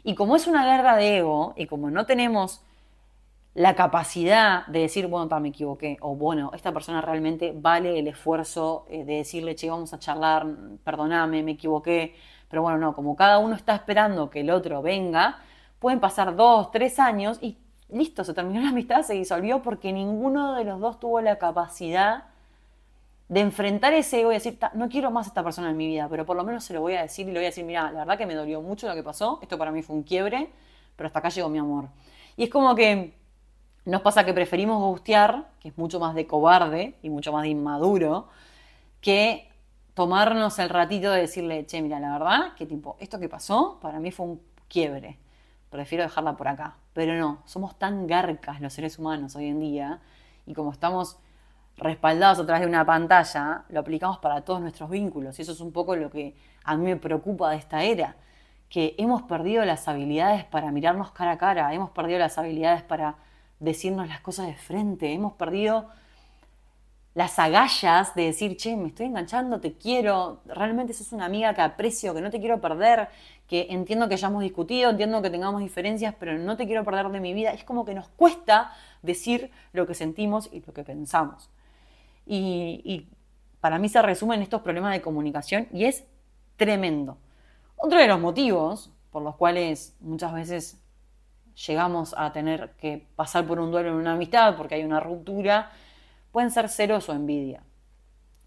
Y 0.02 0.14
como 0.14 0.36
es 0.36 0.46
una 0.46 0.64
guerra 0.64 0.96
de 0.96 1.18
ego 1.18 1.54
y 1.56 1.66
como 1.66 1.90
no 1.90 2.06
tenemos 2.06 2.62
la 3.54 3.74
capacidad 3.74 4.66
de 4.68 4.80
decir, 4.80 5.06
bueno, 5.08 5.40
me 5.40 5.48
equivoqué, 5.48 5.98
o 6.00 6.14
bueno, 6.14 6.52
esta 6.54 6.72
persona 6.72 7.00
realmente 7.00 7.52
vale 7.54 7.98
el 7.98 8.06
esfuerzo 8.06 8.86
eh, 8.88 9.04
de 9.04 9.16
decirle, 9.16 9.54
che, 9.56 9.68
vamos 9.68 9.92
a 9.92 9.98
charlar, 9.98 10.46
perdoname, 10.84 11.42
me 11.42 11.52
equivoqué, 11.52 12.14
pero 12.48 12.62
bueno, 12.62 12.78
no, 12.78 12.94
como 12.94 13.16
cada 13.16 13.38
uno 13.38 13.56
está 13.56 13.74
esperando 13.74 14.30
que 14.30 14.40
el 14.40 14.50
otro 14.50 14.82
venga, 14.82 15.40
pueden 15.80 15.98
pasar 15.98 16.36
dos, 16.36 16.70
tres 16.70 16.98
años 16.98 17.38
y 17.40 17.56
listo, 17.92 18.24
se 18.24 18.34
terminó 18.34 18.60
la 18.60 18.70
amistad, 18.70 19.02
se 19.02 19.14
disolvió 19.14 19.62
porque 19.62 19.92
ninguno 19.92 20.54
de 20.54 20.64
los 20.64 20.80
dos 20.80 21.00
tuvo 21.00 21.20
la 21.20 21.36
capacidad 21.38 22.24
de 23.28 23.40
enfrentar 23.40 23.92
ese 23.94 24.20
ego 24.20 24.32
y 24.32 24.34
decir, 24.34 24.58
no 24.74 24.88
quiero 24.88 25.12
más 25.12 25.26
a 25.26 25.30
esta 25.30 25.44
persona 25.44 25.70
en 25.70 25.76
mi 25.76 25.86
vida, 25.86 26.08
pero 26.08 26.26
por 26.26 26.36
lo 26.36 26.42
menos 26.42 26.64
se 26.64 26.74
lo 26.74 26.80
voy 26.80 26.94
a 26.96 27.02
decir 27.02 27.28
y 27.28 27.32
le 27.32 27.38
voy 27.38 27.44
a 27.44 27.48
decir, 27.50 27.64
mira, 27.64 27.92
la 27.92 28.00
verdad 28.00 28.18
que 28.18 28.26
me 28.26 28.34
dolió 28.34 28.60
mucho 28.60 28.88
lo 28.88 28.94
que 28.94 29.04
pasó, 29.04 29.38
esto 29.40 29.56
para 29.56 29.70
mí 29.70 29.82
fue 29.82 29.94
un 29.94 30.02
quiebre, 30.02 30.50
pero 30.96 31.06
hasta 31.06 31.20
acá 31.20 31.28
llegó 31.28 31.48
mi 31.48 31.58
amor. 31.58 31.88
Y 32.36 32.44
es 32.44 32.50
como 32.50 32.74
que 32.74 33.14
nos 33.84 34.02
pasa 34.02 34.24
que 34.24 34.34
preferimos 34.34 34.82
gustear, 34.82 35.48
que 35.60 35.68
es 35.68 35.78
mucho 35.78 36.00
más 36.00 36.16
de 36.16 36.26
cobarde 36.26 36.96
y 37.02 37.10
mucho 37.10 37.32
más 37.32 37.42
de 37.42 37.50
inmaduro, 37.50 38.28
que 39.00 39.48
tomarnos 39.94 40.58
el 40.58 40.68
ratito 40.68 41.12
de 41.12 41.20
decirle, 41.20 41.66
che, 41.66 41.80
mira, 41.82 42.00
la 42.00 42.12
verdad 42.12 42.54
que 42.56 42.66
tipo, 42.66 42.96
esto 42.98 43.20
que 43.20 43.28
pasó 43.28 43.78
para 43.80 44.00
mí 44.00 44.10
fue 44.10 44.26
un 44.26 44.40
quiebre, 44.68 45.18
prefiero 45.70 46.02
dejarla 46.02 46.36
por 46.36 46.48
acá. 46.48 46.79
Pero 46.92 47.14
no, 47.14 47.42
somos 47.44 47.78
tan 47.78 48.06
garcas 48.06 48.60
los 48.60 48.72
seres 48.72 48.98
humanos 48.98 49.36
hoy 49.36 49.46
en 49.46 49.60
día 49.60 50.00
y 50.46 50.54
como 50.54 50.72
estamos 50.72 51.18
respaldados 51.76 52.38
a 52.38 52.46
través 52.46 52.62
de 52.62 52.68
una 52.68 52.84
pantalla, 52.84 53.64
lo 53.68 53.80
aplicamos 53.80 54.18
para 54.18 54.42
todos 54.42 54.60
nuestros 54.60 54.90
vínculos. 54.90 55.38
Y 55.38 55.42
eso 55.42 55.52
es 55.52 55.60
un 55.60 55.72
poco 55.72 55.96
lo 55.96 56.10
que 56.10 56.36
a 56.64 56.76
mí 56.76 56.84
me 56.84 56.96
preocupa 56.96 57.50
de 57.50 57.56
esta 57.56 57.82
era, 57.82 58.16
que 58.68 58.94
hemos 58.98 59.22
perdido 59.22 59.64
las 59.64 59.88
habilidades 59.88 60.44
para 60.44 60.70
mirarnos 60.70 61.10
cara 61.12 61.32
a 61.32 61.38
cara, 61.38 61.74
hemos 61.74 61.90
perdido 61.90 62.18
las 62.18 62.38
habilidades 62.38 62.82
para 62.82 63.16
decirnos 63.58 64.08
las 64.08 64.20
cosas 64.20 64.46
de 64.46 64.54
frente, 64.54 65.12
hemos 65.12 65.34
perdido 65.34 65.88
las 67.14 67.38
agallas 67.38 68.14
de 68.14 68.26
decir, 68.26 68.56
che, 68.56 68.76
me 68.76 68.88
estoy 68.88 69.06
enganchando, 69.06 69.60
te 69.60 69.74
quiero, 69.74 70.42
realmente 70.46 70.92
sos 70.92 71.12
una 71.12 71.24
amiga 71.24 71.54
que 71.54 71.60
aprecio, 71.60 72.14
que 72.14 72.20
no 72.20 72.30
te 72.30 72.38
quiero 72.38 72.60
perder, 72.60 73.08
que 73.48 73.66
entiendo 73.70 74.08
que 74.08 74.14
hayamos 74.14 74.42
discutido, 74.42 74.90
entiendo 74.90 75.20
que 75.20 75.30
tengamos 75.30 75.60
diferencias, 75.60 76.14
pero 76.18 76.38
no 76.38 76.56
te 76.56 76.66
quiero 76.66 76.84
perder 76.84 77.08
de 77.08 77.18
mi 77.18 77.34
vida. 77.34 77.52
Es 77.52 77.64
como 77.64 77.84
que 77.84 77.94
nos 77.94 78.08
cuesta 78.10 78.72
decir 79.02 79.50
lo 79.72 79.88
que 79.88 79.94
sentimos 79.94 80.48
y 80.52 80.60
lo 80.60 80.72
que 80.72 80.84
pensamos. 80.84 81.50
Y, 82.26 83.08
para 83.60 83.78
mí 83.78 83.90
se 83.90 84.00
resumen 84.00 84.40
estos 84.40 84.62
problemas 84.62 84.92
de 84.92 85.02
comunicación 85.02 85.68
y 85.70 85.84
es 85.84 86.04
tremendo. 86.56 87.18
Otro 87.76 87.98
de 87.98 88.06
los 88.06 88.18
motivos 88.18 88.90
por 89.10 89.22
los 89.22 89.36
cuales 89.36 89.96
muchas 90.00 90.32
veces 90.32 90.80
llegamos 91.66 92.14
a 92.16 92.32
tener 92.32 92.70
que 92.78 93.06
pasar 93.16 93.46
por 93.46 93.60
un 93.60 93.70
duelo 93.70 93.90
en 93.90 93.96
una 93.96 94.14
amistad 94.14 94.56
porque 94.56 94.76
hay 94.76 94.84
una 94.84 95.00
ruptura, 95.00 95.72
pueden 96.32 96.50
ser 96.50 96.68
celos 96.68 97.08
o 97.08 97.12
envidia. 97.12 97.62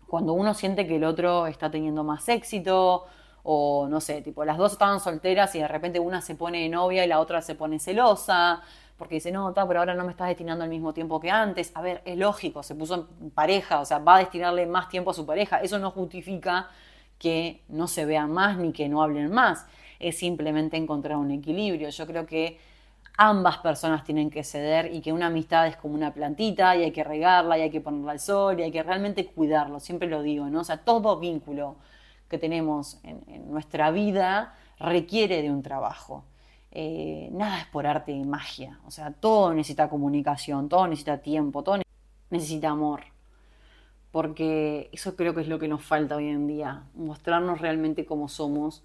Cuando 0.07 0.33
uno 0.33 0.53
siente 0.53 0.87
que 0.87 0.97
el 0.97 1.03
otro 1.03 1.47
está 1.47 1.71
teniendo 1.71 2.03
más 2.03 2.29
éxito, 2.29 3.05
o 3.43 3.87
no 3.89 3.99
sé, 3.99 4.21
tipo, 4.21 4.45
las 4.45 4.57
dos 4.57 4.73
estaban 4.73 4.99
solteras 4.99 5.53
y 5.55 5.59
de 5.59 5.67
repente 5.67 5.99
una 5.99 6.21
se 6.21 6.35
pone 6.35 6.69
novia 6.69 7.03
y 7.03 7.07
la 7.07 7.19
otra 7.19 7.41
se 7.41 7.55
pone 7.55 7.79
celosa, 7.79 8.61
porque 8.97 9.15
dice, 9.15 9.31
no, 9.31 9.49
está, 9.49 9.67
pero 9.67 9.79
ahora 9.79 9.95
no 9.95 10.05
me 10.05 10.11
estás 10.11 10.27
destinando 10.27 10.63
al 10.63 10.69
mismo 10.69 10.93
tiempo 10.93 11.19
que 11.19 11.29
antes. 11.29 11.71
A 11.75 11.81
ver, 11.81 12.01
es 12.05 12.17
lógico, 12.17 12.63
se 12.63 12.75
puso 12.75 13.09
en 13.21 13.31
pareja, 13.31 13.81
o 13.81 13.85
sea, 13.85 13.99
va 13.99 14.15
a 14.15 14.19
destinarle 14.19 14.65
más 14.65 14.87
tiempo 14.87 15.11
a 15.11 15.13
su 15.13 15.25
pareja. 15.25 15.59
Eso 15.61 15.79
no 15.79 15.91
justifica 15.91 16.69
que 17.17 17.63
no 17.67 17.87
se 17.87 18.05
vean 18.05 18.31
más 18.31 18.57
ni 18.57 18.71
que 18.71 18.87
no 18.87 19.01
hablen 19.01 19.31
más. 19.31 19.65
Es 19.99 20.17
simplemente 20.17 20.77
encontrar 20.77 21.17
un 21.17 21.31
equilibrio. 21.31 21.89
Yo 21.89 22.07
creo 22.07 22.25
que 22.25 22.59
ambas 23.17 23.57
personas 23.59 24.03
tienen 24.03 24.29
que 24.29 24.43
ceder 24.43 24.93
y 24.93 25.01
que 25.01 25.13
una 25.13 25.27
amistad 25.27 25.67
es 25.67 25.77
como 25.77 25.95
una 25.95 26.13
plantita 26.13 26.75
y 26.75 26.83
hay 26.83 26.91
que 26.91 27.03
regarla 27.03 27.57
y 27.57 27.61
hay 27.61 27.71
que 27.71 27.81
ponerla 27.81 28.13
al 28.13 28.19
sol 28.19 28.59
y 28.59 28.63
hay 28.63 28.71
que 28.71 28.83
realmente 28.83 29.25
cuidarlo. 29.27 29.79
Siempre 29.79 30.07
lo 30.07 30.21
digo, 30.21 30.49
¿no? 30.49 30.61
O 30.61 30.63
sea, 30.63 30.77
todo 30.77 31.19
vínculo 31.19 31.75
que 32.29 32.37
tenemos 32.37 32.99
en 33.03 33.51
nuestra 33.51 33.91
vida 33.91 34.55
requiere 34.79 35.41
de 35.41 35.51
un 35.51 35.61
trabajo. 35.61 36.25
Eh, 36.75 37.29
nada 37.31 37.59
es 37.59 37.67
por 37.67 37.85
arte 37.85 38.11
y 38.11 38.23
magia. 38.23 38.79
O 38.87 38.91
sea, 38.91 39.11
todo 39.11 39.53
necesita 39.53 39.89
comunicación, 39.89 40.69
todo 40.69 40.87
necesita 40.87 41.19
tiempo, 41.19 41.63
todo 41.63 41.79
necesita 42.31 42.69
amor. 42.69 43.01
Porque 44.11 44.89
eso 44.91 45.15
creo 45.15 45.35
que 45.35 45.41
es 45.41 45.47
lo 45.47 45.59
que 45.59 45.67
nos 45.67 45.83
falta 45.83 46.15
hoy 46.15 46.29
en 46.29 46.47
día, 46.47 46.83
mostrarnos 46.95 47.61
realmente 47.61 48.05
como 48.05 48.27
somos 48.27 48.83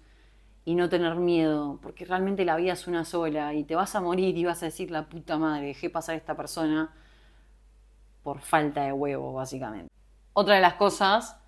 y 0.69 0.75
no 0.75 0.87
tener 0.87 1.15
miedo, 1.15 1.79
porque 1.81 2.05
realmente 2.05 2.45
la 2.45 2.55
vida 2.55 2.73
es 2.73 2.85
una 2.85 3.03
sola 3.03 3.55
y 3.55 3.63
te 3.63 3.73
vas 3.73 3.95
a 3.95 4.01
morir 4.01 4.37
y 4.37 4.45
vas 4.45 4.61
a 4.61 4.67
decir 4.67 4.91
la 4.91 5.09
puta 5.09 5.39
madre, 5.39 5.65
dejé 5.65 5.89
pasar 5.89 6.13
a 6.13 6.17
esta 6.19 6.37
persona 6.37 6.93
por 8.21 8.39
falta 8.41 8.83
de 8.83 8.93
huevo, 8.93 9.33
básicamente. 9.33 9.91
Otra 10.33 10.53
de 10.53 10.61
las 10.61 10.75
cosas 10.75 11.39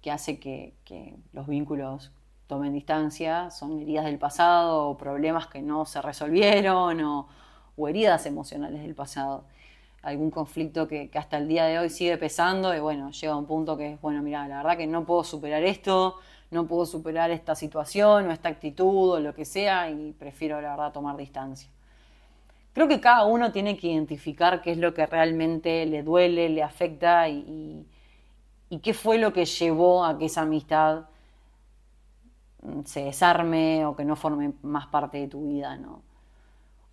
que 0.00 0.12
hace 0.12 0.38
que, 0.38 0.76
que 0.84 1.16
los 1.32 1.48
vínculos 1.48 2.12
tomen 2.46 2.72
distancia, 2.72 3.50
son 3.50 3.80
heridas 3.80 4.04
del 4.04 4.20
pasado 4.20 4.88
o 4.88 4.96
problemas 4.96 5.48
que 5.48 5.60
no 5.60 5.84
se 5.84 6.00
resolvieron 6.00 7.00
o, 7.00 7.28
heridas 7.88 8.24
emocionales 8.26 8.82
del 8.82 8.94
pasado. 8.94 9.46
Algún 10.00 10.30
conflicto 10.30 10.86
que, 10.86 11.10
hasta 11.14 11.38
el 11.38 11.48
día 11.48 11.64
de 11.64 11.80
hoy 11.80 11.90
sigue 11.90 12.16
pesando 12.18 12.72
y 12.72 12.78
bueno, 12.78 13.10
llega 13.10 13.32
a 13.32 13.36
un 13.36 13.46
punto 13.46 13.76
que 13.76 13.94
es, 13.94 14.00
bueno, 14.00 14.22
mira, 14.22 14.46
la 14.46 14.58
verdad 14.58 14.76
que 14.76 14.86
no 14.86 15.04
puedo 15.04 15.24
superar 15.24 15.64
esto, 15.64 16.20
no 16.54 16.66
puedo 16.66 16.86
superar 16.86 17.30
esta 17.32 17.54
situación 17.54 18.28
o 18.28 18.32
esta 18.32 18.48
actitud 18.48 19.10
o 19.10 19.20
lo 19.20 19.34
que 19.34 19.44
sea 19.44 19.90
y 19.90 20.12
prefiero 20.12 20.60
la 20.60 20.70
verdad 20.70 20.92
tomar 20.92 21.16
distancia. 21.16 21.68
Creo 22.72 22.88
que 22.88 23.00
cada 23.00 23.24
uno 23.24 23.52
tiene 23.52 23.76
que 23.76 23.88
identificar 23.88 24.62
qué 24.62 24.70
es 24.70 24.78
lo 24.78 24.94
que 24.94 25.04
realmente 25.04 25.84
le 25.84 26.02
duele, 26.02 26.48
le 26.48 26.62
afecta 26.62 27.28
y, 27.28 27.86
qué 28.82 28.94
fue 28.94 29.18
lo 29.18 29.32
que 29.32 29.44
llevó 29.44 30.04
a 30.04 30.18
que 30.18 30.24
esa 30.24 30.42
amistad 30.42 31.04
se 32.84 33.04
desarme 33.04 33.86
o 33.86 33.94
que 33.94 34.04
no 34.04 34.16
forme 34.16 34.54
más 34.62 34.86
parte 34.86 35.18
de 35.18 35.28
tu 35.28 35.48
vida, 35.48 35.76
¿no? 35.76 36.02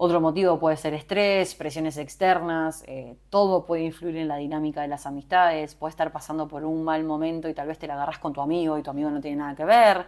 Otro 0.04 0.20
motivo 0.20 0.58
puede 0.58 0.78
ser 0.78 0.96
estrés, 0.96 1.54
presiones 1.54 1.96
externas, 1.98 2.84
eh, 2.88 3.16
todo 3.30 3.68
puede 3.68 3.84
influir 3.84 4.18
en 4.18 4.28
la 4.28 4.38
dinámica 4.38 4.82
de 4.82 4.88
las 4.88 5.06
amistades, 5.06 5.76
puedes 5.76 5.94
estar 5.94 6.12
pasando 6.12 6.48
por 6.48 6.66
un 6.66 6.84
mal 6.84 7.04
momento 7.04 7.48
y 7.48 7.54
tal 7.54 7.68
vez 7.68 7.78
te 7.78 7.86
la 7.86 7.94
agarras 7.94 8.18
con 8.18 8.34
tu 8.34 8.42
amigo 8.42 8.80
y 8.80 8.82
tu 8.82 8.90
amigo 8.90 9.12
no 9.12 9.22
tiene 9.22 9.38
nada 9.38 9.56
que 9.56 9.64
ver. 9.64 10.08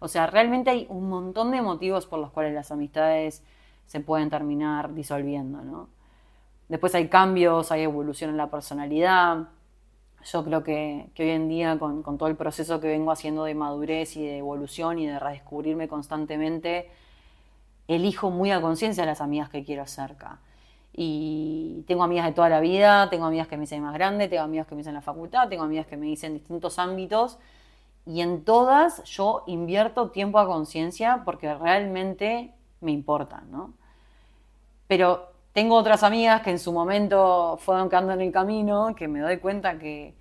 O 0.00 0.08
sea, 0.08 0.26
realmente 0.26 0.70
hay 0.70 0.86
un 0.90 1.08
montón 1.08 1.52
de 1.52 1.62
motivos 1.62 2.04
por 2.04 2.18
los 2.18 2.32
cuales 2.32 2.52
las 2.52 2.72
amistades 2.72 3.44
se 3.86 4.00
pueden 4.00 4.28
terminar 4.28 4.92
disolviendo, 4.92 5.62
¿no? 5.62 5.88
Después 6.68 6.96
hay 6.96 7.06
cambios, 7.06 7.70
hay 7.70 7.82
evolución 7.82 8.30
en 8.30 8.38
la 8.38 8.50
personalidad, 8.50 9.50
yo 10.24 10.44
creo 10.44 10.64
que, 10.64 11.10
hoy 11.16 11.30
en 11.30 11.48
día, 11.48 11.78
con, 11.78 12.02
todo 12.02 12.28
el 12.28 12.34
proceso 12.34 12.80
que 12.80 12.88
vengo 12.88 13.12
haciendo 13.12 13.44
de 13.44 13.54
madurez 13.54 14.16
y 14.16 14.26
de 14.26 14.38
evolución 14.38 14.98
y 14.98 15.06
de 15.06 15.20
redescubrirme 15.20 15.86
constantemente, 15.86 16.90
elijo 17.88 18.30
muy 18.30 18.52
a 18.52 18.60
conciencia 18.60 19.04
las 19.04 19.20
amigas 19.20 19.48
que 19.50 19.64
quiero 19.64 19.86
cerca. 19.86 20.38
Y 20.92 21.84
tengo 21.86 22.02
amigas 22.02 22.26
de 22.26 22.32
toda 22.32 22.48
la 22.48 22.60
vida, 22.60 23.08
tengo 23.10 23.26
amigas 23.26 23.48
que 23.48 23.56
me 23.56 23.62
dicen 23.62 23.82
más 23.82 23.94
grande, 23.94 24.28
tengo 24.28 24.42
amigas 24.42 24.66
que 24.66 24.74
me 24.74 24.80
dicen 24.80 24.90
en 24.90 24.96
la 24.96 25.02
facultad, 25.02 25.48
tengo 25.48 25.64
amigas 25.64 25.86
que 25.86 25.96
me 25.96 26.06
dicen 26.06 26.32
en 26.32 26.38
distintos 26.38 26.78
ámbitos. 26.78 27.38
Y 28.06 28.20
en 28.20 28.44
todas 28.44 29.02
yo 29.04 29.44
invierto 29.46 30.10
tiempo 30.10 30.38
a 30.38 30.46
conciencia 30.46 31.22
porque 31.24 31.54
realmente 31.54 32.52
me 32.80 32.92
importan, 32.92 33.50
¿no? 33.50 33.74
Pero 34.86 35.28
tengo 35.52 35.76
otras 35.76 36.02
amigas 36.02 36.42
que 36.42 36.50
en 36.50 36.58
su 36.58 36.72
momento 36.72 37.58
fueron 37.60 37.88
quedando 37.88 38.12
en 38.12 38.20
el 38.20 38.32
camino, 38.32 38.94
que 38.94 39.08
me 39.08 39.20
doy 39.20 39.38
cuenta 39.38 39.78
que, 39.78 40.14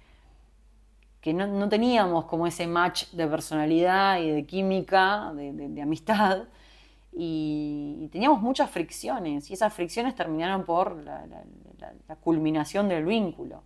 que 1.21 1.33
no, 1.33 1.69
teníamos 1.69 2.25
como 2.25 2.47
ese 2.47 2.67
match 2.67 3.11
de 3.11 3.27
personalidad 3.27 4.19
y 4.19 4.31
de 4.31 4.45
química, 4.45 5.31
de, 5.35 5.81
amistad, 5.81 6.43
y, 7.19 8.09
teníamos 8.11 8.41
muchas 8.41 8.69
fricciones, 8.69 9.49
y 9.49 9.53
esas 9.53 9.73
fricciones 9.73 10.15
terminaron 10.15 10.63
por 10.63 11.03
la, 11.03 11.25
culminación 12.21 12.87
del 12.87 13.05
vínculo. 13.05 13.63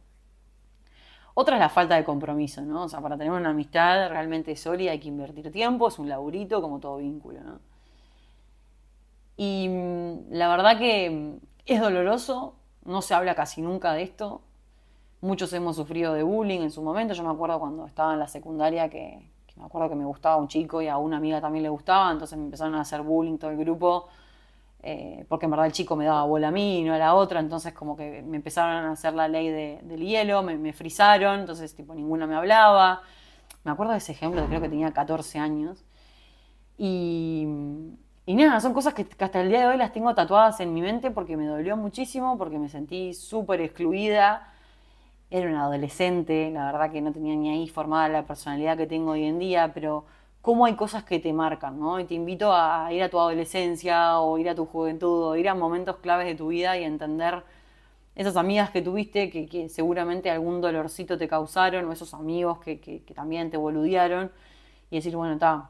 Otra 1.34 1.56
es 1.56 1.60
la 1.60 1.70
falta 1.70 1.96
de 1.96 2.04
compromiso, 2.04 2.62
¿no? 2.62 2.84
O 2.84 2.90
sea, 2.90 3.02
para 3.02 3.18
tener 3.18 3.32
una 3.32 3.50
amistad 3.50 4.10
realmente 4.10 4.56
sólida 4.56 4.92
hay 4.92 5.00
que 5.00 5.08
invertir 5.10 5.52
tiempo, 5.52 5.88
es 5.88 6.00
un 6.00 6.08
laburito 6.08 6.62
como 6.62 6.80
todo 6.80 6.98
vínculo, 6.98 7.42
¿no? 7.42 7.60
Y 9.38 9.68
mm, 9.70 10.32
la 10.32 10.48
verdad 10.50 10.78
que 10.78 11.40
es 11.66 11.82
doloroso, 11.82 12.56
no 12.86 13.02
se 13.02 13.14
habla 13.14 13.36
casi 13.36 13.62
nunca 13.62 13.94
de 13.94 14.04
esto. 14.04 14.42
Muchos 15.22 15.54
hemos 15.54 15.76
sufrido 15.76 16.14
de 16.14 16.24
bullying 16.24 16.62
en 16.62 16.72
su 16.72 16.82
momento. 16.82 17.14
Yo 17.14 17.24
me 17.24 17.32
acuerdo 17.32 17.60
cuando 17.60 17.86
estaba 17.86 18.14
en 18.14 18.20
la 18.20 18.28
secundaria 18.28 18.90
que, 18.90 19.31
me 19.58 19.66
acuerdo 19.66 19.90
que 19.90 19.96
me 19.96 20.06
gustaba 20.06 20.38
un 20.38 20.48
chico 20.48 20.82
y 20.82 20.88
a 20.88 20.98
una 20.98 21.18
amiga 21.18 21.42
también 21.42 21.64
le 21.64 21.70
gustaba, 21.70 22.12
entonces 22.12 22.38
me 22.38 22.46
empezaron 22.46 22.76
a 22.76 22.82
hacer 22.82 23.02
bullying 23.02 23.38
todo 23.38 23.52
el 23.52 23.58
grupo. 23.58 24.08
Eh, 24.84 25.26
porque 25.30 25.46
en 25.46 25.52
verdad 25.52 25.68
el 25.68 25.74
chico 25.74 25.96
me 25.96 26.06
daba 26.06 26.24
bola 26.24 26.48
a 26.48 26.52
mí 26.52 26.80
y 26.80 26.84
no 26.84 26.94
a 26.96 26.98
la 26.98 27.14
otra, 27.14 27.40
entonces 27.40 27.72
como 27.72 27.96
que 27.96 28.24
me 28.24 28.38
empezaron 28.38 28.86
a 28.86 28.92
hacer 28.94 29.14
la 29.14 29.28
ley 29.28 29.50
del 29.50 30.00
hielo, 30.02 30.42
me, 30.42 30.58
me, 30.58 30.74
frizaron, 30.74 31.42
entonces 31.42 31.76
tipo 31.76 31.94
ninguna 31.94 32.26
me 32.26 32.36
hablaba. 32.36 33.04
Me 33.64 33.72
acuerdo 33.72 33.92
de 33.92 34.00
ese 34.00 34.12
ejemplo, 34.14 34.44
creo 34.48 34.60
que 34.60 34.70
tenía 34.70 34.92
14 34.92 35.38
años. 35.38 35.84
Y, 36.78 37.46
y 38.26 38.36
nada, 38.36 38.60
son 38.60 38.74
cosas 38.74 38.94
que, 38.94 39.06
hasta 39.20 39.42
el 39.42 39.50
día 39.50 39.62
de 39.62 39.68
hoy 39.68 39.78
las 39.78 39.94
tengo 39.94 40.16
tatuadas 40.16 40.60
en 40.62 40.74
mi 40.74 40.82
mente 40.82 41.12
porque 41.12 41.38
me 41.38 41.46
dolió 41.46 41.78
muchísimo, 41.78 42.38
porque 42.38 42.58
me 42.58 42.70
sentí 42.70 43.14
súper 43.14 43.62
excluida. 43.62 44.52
Era 45.32 45.50
una 45.50 45.64
adolescente, 45.64 46.52
la 46.52 46.66
verdad 46.66 46.92
que 46.92 47.02
no 47.02 47.14
tenía 47.14 47.36
ni 47.38 47.50
ahí 47.50 47.70
formada 47.70 48.10
la 48.10 48.26
personalidad 48.26 48.78
que 48.78 48.86
tengo 48.86 49.12
hoy 49.12 49.24
en 49.24 49.40
día, 49.40 49.72
pero 49.74 50.06
cómo 50.42 50.66
hay 50.66 50.76
cosas 50.76 51.06
que 51.06 51.20
te 51.20 51.32
marcan, 51.32 51.80
¿no? 51.80 52.00
Y 52.02 52.06
te 52.06 52.16
invito 52.16 52.54
a 52.54 52.92
ir 52.92 53.02
a 53.02 53.10
tu 53.10 53.18
adolescencia 53.18 54.20
o 54.20 54.38
ir 54.38 54.50
a 54.50 54.56
tu 54.56 54.66
juventud 54.66 55.24
o 55.24 55.36
ir 55.38 55.48
a 55.48 55.56
momentos 55.56 55.98
claves 55.98 56.28
de 56.28 56.36
tu 56.36 56.50
vida 56.50 56.78
y 56.78 56.84
entender 56.84 57.44
esas 58.16 58.36
amigas 58.36 58.72
que 58.72 58.82
tuviste 58.82 59.30
que, 59.30 59.70
seguramente 59.70 60.30
algún 60.30 60.60
dolorcito 60.60 61.18
te 61.18 61.30
causaron 61.30 61.86
o 61.86 61.94
esos 61.94 62.14
amigos 62.14 62.60
que, 62.60 62.82
que 62.82 63.14
también 63.14 63.50
te 63.52 63.58
boludearon 63.58 64.32
y 64.90 64.98
decir, 64.98 65.16
bueno, 65.16 65.36
está, 65.36 65.70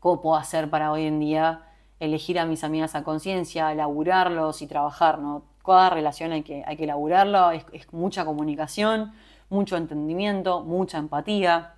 ¿cómo 0.00 0.20
puedo 0.20 0.36
hacer 0.36 0.68
para 0.68 0.90
hoy 0.90 1.04
en 1.04 1.20
día 1.20 1.62
elegir 2.00 2.40
a 2.40 2.46
mis 2.46 2.64
amigas 2.64 2.96
a 2.96 3.04
conciencia, 3.04 3.72
laburarlos 3.74 4.62
y 4.62 4.66
trabajar, 4.66 5.20
¿no? 5.20 5.44
Cada 5.70 5.90
relación 5.90 6.32
hay 6.32 6.42
que, 6.42 6.64
hay 6.66 6.76
que 6.76 6.84
laburarlo, 6.84 7.52
es, 7.52 7.64
mucha 7.92 8.24
comunicación, 8.24 9.12
mucho 9.50 9.76
entendimiento, 9.76 10.64
mucha 10.64 10.98
empatía. 10.98 11.74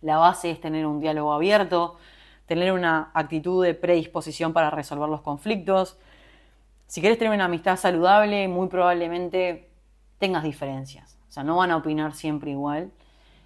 La 0.00 0.16
base 0.16 0.50
es 0.50 0.60
tener 0.60 0.86
un 0.86 0.98
diálogo 0.98 1.32
abierto, 1.32 1.98
tener 2.46 2.72
una 2.72 3.12
actitud 3.14 3.64
de 3.64 3.74
predisposición 3.74 4.52
para 4.52 4.70
resolver 4.70 5.08
los 5.08 5.20
conflictos. 5.20 5.98
Si 6.88 7.00
quieres 7.00 7.16
tener 7.16 7.32
una 7.32 7.44
amistad 7.44 7.76
saludable, 7.76 8.48
muy 8.48 8.66
probablemente 8.66 9.70
tengas 10.18 10.42
diferencias. 10.42 11.16
O 11.28 11.30
sea, 11.32 11.44
no 11.44 11.56
van 11.56 11.70
a 11.70 11.76
opinar 11.76 12.14
siempre 12.14 12.50
igual. 12.50 12.90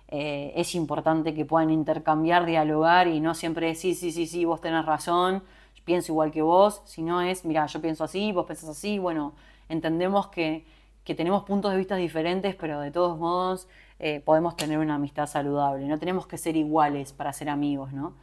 Eh, 0.09 0.54
es 0.56 0.75
importante 0.75 1.35
que 1.35 1.45
puedan 1.45 1.68
intercambiar, 1.68 2.47
dialogar 2.47 3.09
y 3.09 3.21
no 3.21 3.35
siempre 3.35 3.66
decir, 3.66 3.95
sí, 3.95 4.11
sí, 4.11 4.26
sí, 4.26 4.47
vos 4.47 4.62
tenés 4.62 4.87
razón, 4.87 5.42
pienso 5.87 6.12
igual 6.12 6.31
que 6.31 6.43
vos, 6.43 6.83
sino 6.85 7.23
es, 7.23 7.47
mira, 7.47 7.64
yo 7.64 7.81
pienso 7.81 8.05
así, 8.05 8.33
vos 8.33 8.45
pensás 8.45 8.69
así, 8.69 8.99
bueno, 8.99 9.35
entendemos 9.71 10.28
que, 10.28 10.66
tenemos 11.05 11.45
puntos 11.45 11.71
de 11.71 11.78
vista 11.78 11.97
diferentes, 11.97 12.55
pero 12.57 12.81
de 12.81 12.90
todos 12.90 13.16
modos 13.19 13.69
eh, 14.00 14.21
podemos 14.21 14.57
tener 14.57 14.78
una 14.78 14.97
amistad 14.97 15.26
saludable, 15.26 15.87
no 15.87 15.99
tenemos 15.99 16.26
que 16.26 16.37
ser 16.37 16.57
iguales 16.57 17.12
para 17.14 17.33
ser 17.33 17.49
amigos, 17.49 17.93
¿no? 17.93 18.14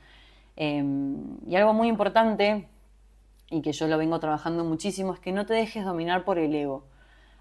Em, 0.58 1.38
y 1.48 1.56
algo 1.56 1.74
muy 1.74 1.88
importante, 1.88 2.68
y 3.50 3.62
que 3.62 3.72
yo 3.72 3.88
lo 3.88 3.98
vengo 3.98 4.20
trabajando 4.20 4.64
muchísimo, 4.66 5.14
es 5.14 5.20
que 5.20 5.32
no 5.32 5.46
te 5.46 5.54
dejes 5.54 5.86
dominar 5.86 6.26
por 6.26 6.38
el 6.38 6.54
ego 6.54 6.84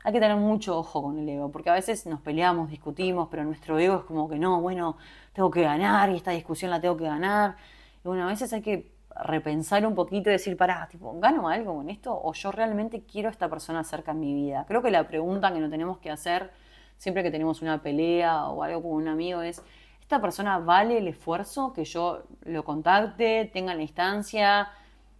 hay 0.04 0.12
que 0.12 0.20
tener 0.20 0.36
mucho 0.36 0.78
ojo 0.78 1.02
con 1.02 1.18
el 1.18 1.28
ego, 1.28 1.50
porque 1.50 1.70
a 1.70 1.74
veces 1.74 2.06
nos 2.06 2.20
peleamos, 2.20 2.70
discutimos, 2.70 3.28
pero 3.30 3.44
nuestro 3.44 3.78
ego 3.78 3.98
es 3.98 4.04
como 4.04 4.28
que 4.28 4.38
no, 4.38 4.60
bueno, 4.60 4.96
tengo 5.32 5.50
que 5.50 5.62
ganar 5.62 6.10
y 6.10 6.16
esta 6.16 6.32
discusión 6.32 6.70
la 6.70 6.80
tengo 6.80 6.96
que 6.96 7.04
ganar. 7.04 7.56
Y 8.04 8.08
bueno, 8.08 8.24
a 8.24 8.26
veces 8.26 8.52
hay 8.52 8.62
que 8.62 8.90
repensar 9.24 9.86
un 9.86 9.94
poquito 9.94 10.30
y 10.30 10.32
decir, 10.32 10.56
pará, 10.56 10.88
tipo, 10.90 11.18
¿gano 11.18 11.48
algo 11.48 11.76
con 11.76 11.90
esto? 11.90 12.18
¿O 12.22 12.32
yo 12.32 12.52
realmente 12.52 13.04
quiero 13.04 13.28
a 13.28 13.32
esta 13.32 13.48
persona 13.48 13.84
cerca 13.84 14.12
en 14.12 14.20
mi 14.20 14.34
vida? 14.34 14.64
Creo 14.66 14.82
que 14.82 14.90
la 14.90 15.06
pregunta 15.06 15.52
que 15.52 15.60
nos 15.60 15.70
tenemos 15.70 15.98
que 15.98 16.10
hacer 16.10 16.50
siempre 16.96 17.22
que 17.24 17.30
tenemos 17.32 17.62
una 17.62 17.82
pelea 17.82 18.46
o 18.48 18.62
algo 18.62 18.82
con 18.82 18.92
un 18.92 19.08
amigo 19.08 19.42
es, 19.42 19.62
¿esta 20.00 20.20
persona 20.20 20.58
vale 20.58 20.98
el 20.98 21.08
esfuerzo 21.08 21.72
que 21.72 21.84
yo 21.84 22.22
lo 22.42 22.64
contacte, 22.64 23.50
tenga 23.52 23.74
la 23.74 23.82
instancia? 23.82 24.70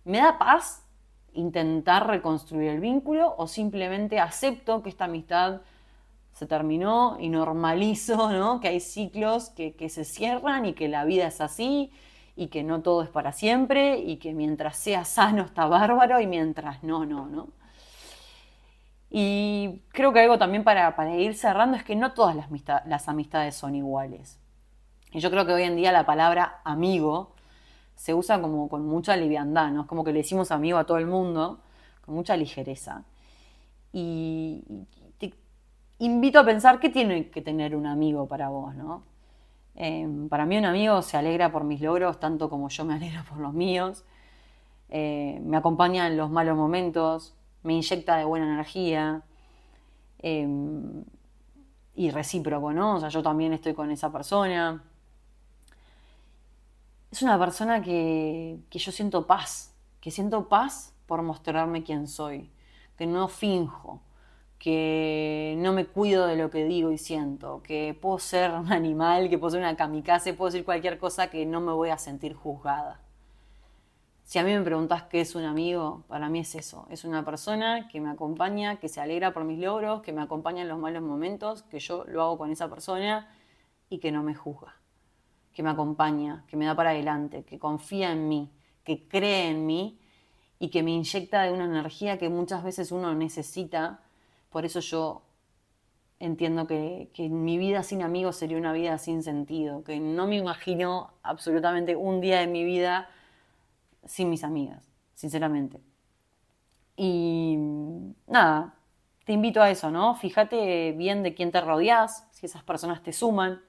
¿Me 0.04 0.18
da 0.18 0.38
paz 0.38 0.86
intentar 1.32 2.06
reconstruir 2.06 2.70
el 2.70 2.80
vínculo 2.80 3.34
o 3.36 3.46
simplemente 3.46 4.20
acepto 4.20 4.82
que 4.82 4.90
esta 4.90 5.06
amistad 5.06 5.62
se 6.32 6.46
terminó 6.46 7.16
y 7.18 7.28
normalizo 7.28 8.30
¿no? 8.30 8.60
que 8.60 8.68
hay 8.68 8.80
ciclos 8.80 9.50
que, 9.50 9.74
se 9.88 10.04
cierran 10.04 10.66
y 10.66 10.74
que 10.74 10.88
la 10.88 11.04
vida 11.04 11.26
es 11.26 11.40
así 11.40 11.90
y 12.34 12.48
que 12.48 12.62
no 12.62 12.80
todo 12.82 13.02
es 13.02 13.10
para 13.10 13.32
siempre 13.32 13.98
y 13.98 14.16
que 14.16 14.32
mientras 14.32 14.76
sea 14.76 15.04
sano 15.04 15.42
está 15.42 15.66
bárbaro 15.66 16.20
y 16.20 16.26
mientras 16.26 16.82
no, 16.82 17.04
no, 17.04 17.26
¿no? 17.26 17.48
Y 19.14 19.82
creo 19.90 20.14
que 20.14 20.20
algo 20.20 20.38
también 20.38 20.64
para, 20.64 20.96
para 20.96 21.14
ir 21.14 21.34
cerrando 21.34 21.76
es 21.76 21.84
que 21.84 21.94
no 21.94 22.14
todas 22.14 22.34
las, 22.34 23.08
amistades 23.08 23.54
son 23.54 23.74
iguales. 23.74 24.38
Y 25.12 25.20
yo 25.20 25.30
creo 25.30 25.44
que 25.44 25.52
hoy 25.52 25.64
en 25.64 25.76
día 25.76 25.92
la 25.92 26.06
palabra 26.06 26.62
amigo 26.64 27.34
se 27.94 28.14
usa 28.14 28.40
como 28.40 28.70
con 28.70 28.86
mucha 28.86 29.14
liviandad, 29.14 29.70
¿no? 29.70 29.82
Es 29.82 29.86
como 29.86 30.02
que 30.02 30.12
le 30.12 30.20
decimos 30.20 30.50
amigo 30.50 30.78
a 30.78 30.86
todo 30.86 30.96
el 30.96 31.06
mundo, 31.06 31.60
con 32.00 32.14
mucha 32.14 32.38
ligereza. 32.38 33.04
Y 33.92 34.64
te 35.18 35.34
invito 35.98 36.38
a 36.38 36.44
pensar 36.46 36.80
qué 36.80 36.88
tiene 36.88 37.28
que 37.28 37.42
tener 37.42 37.76
un 37.76 37.86
amigo 37.86 38.26
para 38.26 38.48
vos, 38.48 38.74
¿no? 38.74 39.11
Em, 39.74 40.28
para 40.28 40.46
mí 40.46 40.58
un 40.58 40.64
amigo 40.64 41.02
se 41.02 41.16
alegra 41.16 41.50
por 41.50 41.64
mis 41.64 41.80
logros 41.80 42.20
tanto 42.20 42.50
como 42.50 42.68
yo 42.68 42.84
me 42.84 42.94
alegro 42.96 43.22
por 43.28 43.38
los 43.38 43.52
míos. 43.52 44.04
Eh, 44.88 45.40
me 45.44 45.56
acompaña 45.56 46.06
en 46.06 46.16
los 46.16 46.30
malos 46.30 46.56
momentos, 46.56 47.34
me 47.62 47.72
inyecta 47.74 48.16
de 48.16 48.24
buena 48.24 48.46
energía 48.46 49.22
em, 50.18 51.04
y 51.94 52.10
recíproco, 52.10 52.72
¿no? 52.72 52.96
O 52.96 53.00
sea, 53.00 53.08
yo 53.08 53.22
también 53.22 53.52
estoy 53.52 53.74
con 53.74 53.90
esa 53.90 54.12
persona 54.12 54.82
es 57.12 57.20
una 57.20 57.38
persona 57.38 57.82
que, 57.82 58.58
yo 58.70 58.90
siento 58.90 59.26
paz, 59.26 59.74
que 60.00 60.10
siento 60.10 60.48
paz 60.48 60.94
por 61.06 61.20
mostrarme 61.20 61.84
quién 61.84 62.08
soy, 62.08 62.50
que 62.96 63.06
no 63.06 63.28
finjo, 63.28 64.00
que 64.62 65.56
no 65.58 65.72
me 65.72 65.86
cuido 65.86 66.26
de 66.28 66.36
lo 66.36 66.48
que 66.48 66.64
digo 66.64 66.92
y 66.92 66.98
siento, 66.98 67.62
que 67.64 67.98
puedo 68.00 68.20
ser 68.20 68.52
un 68.52 68.72
animal, 68.72 69.28
que 69.28 69.36
puedo 69.36 69.50
ser 69.50 69.60
una 69.60 69.74
kamikaze, 69.74 70.34
puedo 70.34 70.52
decir 70.52 70.64
cualquier 70.64 70.98
cosa 70.98 71.30
que 71.30 71.44
no 71.44 71.60
me 71.60 71.72
voy 71.72 71.90
a 71.90 71.98
sentir 71.98 72.34
juzgada. 72.34 73.00
Si 74.22 74.38
a 74.38 74.44
mí 74.44 74.52
me 74.52 74.62
preguntas 74.62 75.02
qué 75.02 75.20
es 75.20 75.34
un 75.34 75.44
amigo, 75.44 76.04
para 76.06 76.28
mí 76.28 76.38
es 76.38 76.54
eso, 76.54 76.86
es 76.90 77.04
una 77.04 77.24
persona 77.24 77.88
que 77.88 78.00
me 78.00 78.10
acompaña, 78.10 78.76
que 78.76 78.88
se 78.88 79.00
alegra 79.00 79.34
por 79.34 79.42
mis 79.42 79.58
logros, 79.58 80.02
que 80.02 80.12
me 80.12 80.22
acompaña 80.22 80.62
en 80.62 80.68
los 80.68 80.78
malos 80.78 81.02
momentos, 81.02 81.64
que 81.64 81.80
yo 81.80 82.04
lo 82.06 82.22
hago 82.22 82.38
con 82.38 82.52
esa 82.52 82.70
persona 82.70 83.28
y 83.90 83.98
que 83.98 84.12
no 84.12 84.22
me 84.22 84.36
juzga 84.36 84.76
que 85.52 85.62
me 85.62 85.70
acompaña, 85.70 86.44
que 86.48 86.56
me 86.56 86.64
da 86.64 86.74
para 86.74 86.90
adelante, 86.90 87.44
que 87.44 87.58
confía 87.58 88.12
en 88.12 88.28
mí, 88.28 88.50
que 88.84 89.06
cree 89.06 89.50
en 89.50 89.66
mí 89.66 89.98
y 90.58 90.68
que 90.70 90.82
me 90.82 90.92
inyecta 90.92 91.42
de 91.42 91.52
una 91.52 91.64
energía 91.64 92.18
que 92.18 92.28
muchas 92.28 92.64
veces 92.64 92.92
uno 92.92 93.14
necesita. 93.14 94.00
Por 94.52 94.66
eso 94.66 94.80
yo 94.80 95.22
entiendo 96.20 96.66
que, 96.68 97.10
mi 97.30 97.58
vida 97.58 97.82
sin 97.82 98.02
amigos 98.02 98.36
sería 98.36 98.58
una 98.58 98.72
vida 98.72 98.98
sin 98.98 99.22
sentido, 99.24 99.82
que 99.82 99.98
no 99.98 100.28
me 100.28 100.36
imagino 100.36 101.10
absolutamente 101.22 101.96
un 101.96 102.20
día 102.20 102.38
de 102.38 102.46
mi 102.46 102.64
vida 102.64 103.08
sin 104.04 104.30
mis 104.30 104.44
amigas, 104.44 104.88
sinceramente. 105.14 105.80
Y 106.96 107.56
nada, 108.28 108.74
te 109.24 109.32
invito 109.32 109.62
a 109.62 109.70
eso, 109.70 109.90
¿no? 109.90 110.14
Fíjate 110.14 110.92
bien 110.92 111.22
de 111.22 111.34
quién 111.34 111.50
te 111.50 111.60
rodeas, 111.60 112.28
si 112.30 112.46
esas 112.46 112.62
personas 112.62 113.02
te 113.02 113.12
suman, 113.12 113.60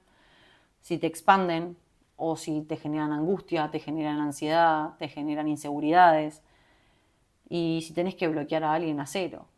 si 0.80 0.98
te 0.98 1.06
expanden 1.06 1.76
o 2.16 2.36
si 2.36 2.62
te 2.62 2.76
generan 2.76 3.12
angustia, 3.12 3.70
te 3.70 3.80
generan 3.80 4.20
ansiedad, 4.20 4.96
te 4.98 5.08
generan 5.08 5.48
inseguridades. 5.48 6.42
Y 7.48 7.82
si 7.86 7.94
tenés 7.94 8.14
que 8.14 8.28
bloquear 8.28 8.64
a 8.64 8.74
alguien 8.74 9.00
a 9.00 9.06
cero. 9.06 9.48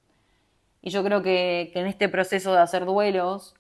Y 0.83 0.91
yo 0.91 1.03
creo 1.03 1.23
que, 1.23 1.73
en 1.75 1.87
este 1.87 2.09
proceso 2.09 2.53
de 2.53 2.61
hacer 2.61 2.85
duelos 2.85 3.55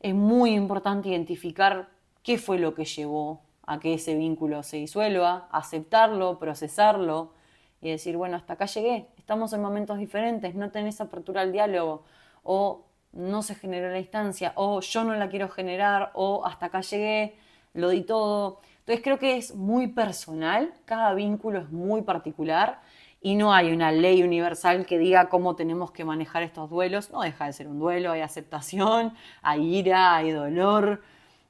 es 0.00 0.14
muy 0.14 0.52
importante 0.52 1.08
identificar 1.08 1.88
qué 2.22 2.36
fue 2.36 2.58
lo 2.58 2.74
que 2.74 2.84
llevó 2.84 3.40
a 3.66 3.80
que 3.80 3.94
ese 3.94 4.14
vínculo 4.14 4.62
se 4.62 4.76
disuelva, 4.76 5.48
aceptarlo, 5.50 6.38
procesarlo 6.38 7.32
y 7.80 7.90
decir, 7.90 8.16
bueno, 8.16 8.36
hasta 8.36 8.54
acá 8.54 8.66
llegué, 8.66 9.06
estamos 9.16 9.52
en 9.52 9.62
momentos 9.62 9.98
diferentes, 9.98 10.54
no 10.54 10.70
tenés 10.70 11.00
apertura 11.00 11.40
al 11.40 11.52
diálogo, 11.52 12.04
o 12.42 12.84
no 13.12 13.42
se 13.42 13.54
generó 13.54 13.90
la 13.90 13.98
instancia, 13.98 14.52
o 14.56 14.80
yo 14.80 15.04
no 15.04 15.14
la 15.14 15.28
quiero 15.28 15.48
generar, 15.48 16.10
o 16.14 16.44
hasta 16.44 16.66
acá 16.66 16.80
llegué, 16.82 17.36
lo 17.72 17.88
di 17.88 18.02
todo. 18.02 18.60
Entonces 18.80 19.02
creo 19.02 19.18
que 19.18 19.36
es 19.36 19.54
muy 19.54 19.86
personal, 19.86 20.74
cada 20.84 21.14
vínculo 21.14 21.60
es 21.60 21.70
muy 21.70 22.02
particular 22.02 22.80
y 23.24 23.36
no 23.36 23.54
hay 23.54 23.72
una 23.72 23.90
ley 23.90 24.22
universal 24.22 24.84
que 24.84 24.98
diga 24.98 25.30
cómo 25.30 25.56
tenemos 25.56 25.90
que 25.90 26.04
manejar 26.04 26.42
estos 26.42 26.68
duelos. 26.68 27.10
No 27.10 27.22
deja 27.22 27.46
de 27.46 27.54
ser 27.54 27.68
un 27.68 27.78
duelo, 27.78 28.12
hay 28.12 28.20
aceptación, 28.20 29.14
hay 29.40 29.76
ira, 29.78 30.14
hay 30.16 30.30
dolor. 30.30 31.00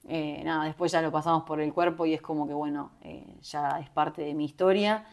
Eh, 0.06 0.40
nada, 0.44 0.66
después 0.66 0.92
ya 0.92 1.02
lo 1.02 1.10
pasamos 1.10 1.42
por 1.42 1.60
el 1.60 1.72
cuerpo 1.72 2.06
y 2.06 2.14
es 2.14 2.22
como 2.22 2.46
que, 2.46 2.54
bueno, 2.54 2.92
eh, 3.02 3.26
ya 3.42 3.80
es 3.80 3.90
parte 3.90 4.22
de 4.22 4.34
mi 4.34 4.44
historia. 4.44 5.04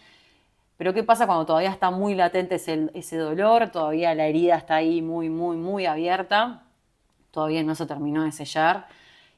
Pero 0.78 0.94
¿qué 0.94 1.02
pasa 1.02 1.26
cuando 1.26 1.48
todavía 1.48 1.72
está 1.72 1.90
muy 1.90 2.14
latente 2.14 2.54
ese, 2.54 3.18
dolor? 3.18 3.72
Todavía 3.72 4.14
la 4.14 4.28
herida 4.28 4.56
está 4.56 4.76
ahí 4.76 5.02
muy, 5.02 5.32
muy, 5.32 5.58
muy 5.58 5.88
abierta. 5.88 6.62
Todavía 7.32 7.64
no 7.64 7.74
se 7.74 7.88
terminó 7.88 8.24
de 8.24 8.32
sellar. 8.32 8.86